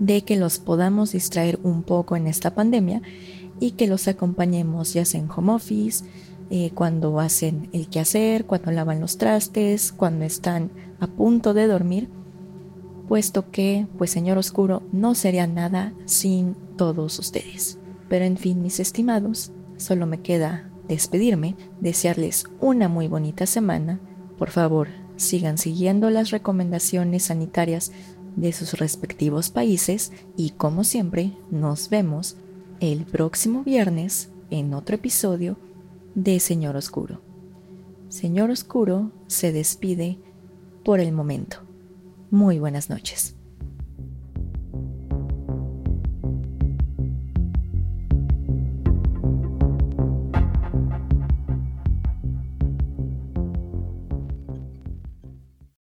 de 0.00 0.20
que 0.20 0.36
los 0.36 0.58
podamos 0.58 1.12
distraer 1.12 1.58
un 1.62 1.82
poco 1.82 2.14
en 2.14 2.26
esta 2.26 2.54
pandemia 2.54 3.00
y 3.58 3.70
que 3.70 3.86
los 3.86 4.06
acompañemos 4.06 4.92
ya 4.92 5.04
en 5.14 5.30
home 5.30 5.52
office, 5.52 6.04
eh, 6.50 6.72
cuando 6.74 7.20
hacen 7.20 7.68
el 7.72 7.88
quehacer, 7.88 8.44
cuando 8.44 8.72
lavan 8.72 9.00
los 9.00 9.18
trastes, 9.18 9.92
cuando 9.92 10.24
están 10.24 10.70
a 10.98 11.06
punto 11.06 11.54
de 11.54 11.68
dormir, 11.68 12.08
puesto 13.08 13.50
que, 13.50 13.86
pues 13.96 14.10
Señor 14.10 14.36
Oscuro, 14.36 14.82
no 14.92 15.14
sería 15.14 15.46
nada 15.46 15.94
sin 16.06 16.56
todos 16.76 17.18
ustedes. 17.20 17.78
Pero 18.08 18.24
en 18.24 18.36
fin, 18.36 18.62
mis 18.62 18.80
estimados, 18.80 19.52
solo 19.76 20.06
me 20.06 20.22
queda 20.22 20.68
despedirme, 20.88 21.54
desearles 21.80 22.46
una 22.60 22.88
muy 22.88 23.06
bonita 23.06 23.46
semana. 23.46 24.00
Por 24.36 24.50
favor, 24.50 24.88
sigan 25.14 25.56
siguiendo 25.56 26.10
las 26.10 26.30
recomendaciones 26.30 27.24
sanitarias 27.24 27.92
de 28.34 28.52
sus 28.52 28.74
respectivos 28.74 29.50
países 29.50 30.12
y 30.36 30.50
como 30.50 30.82
siempre 30.82 31.32
nos 31.50 31.90
vemos 31.90 32.36
el 32.80 33.04
próximo 33.04 33.62
viernes 33.62 34.30
en 34.50 34.74
otro 34.74 34.96
episodio 34.96 35.56
de 36.14 36.40
Señor 36.40 36.76
Oscuro. 36.76 37.22
Señor 38.08 38.50
Oscuro 38.50 39.12
se 39.26 39.52
despide 39.52 40.18
por 40.84 41.00
el 41.00 41.12
momento. 41.12 41.58
Muy 42.30 42.58
buenas 42.58 42.90
noches. 42.90 43.36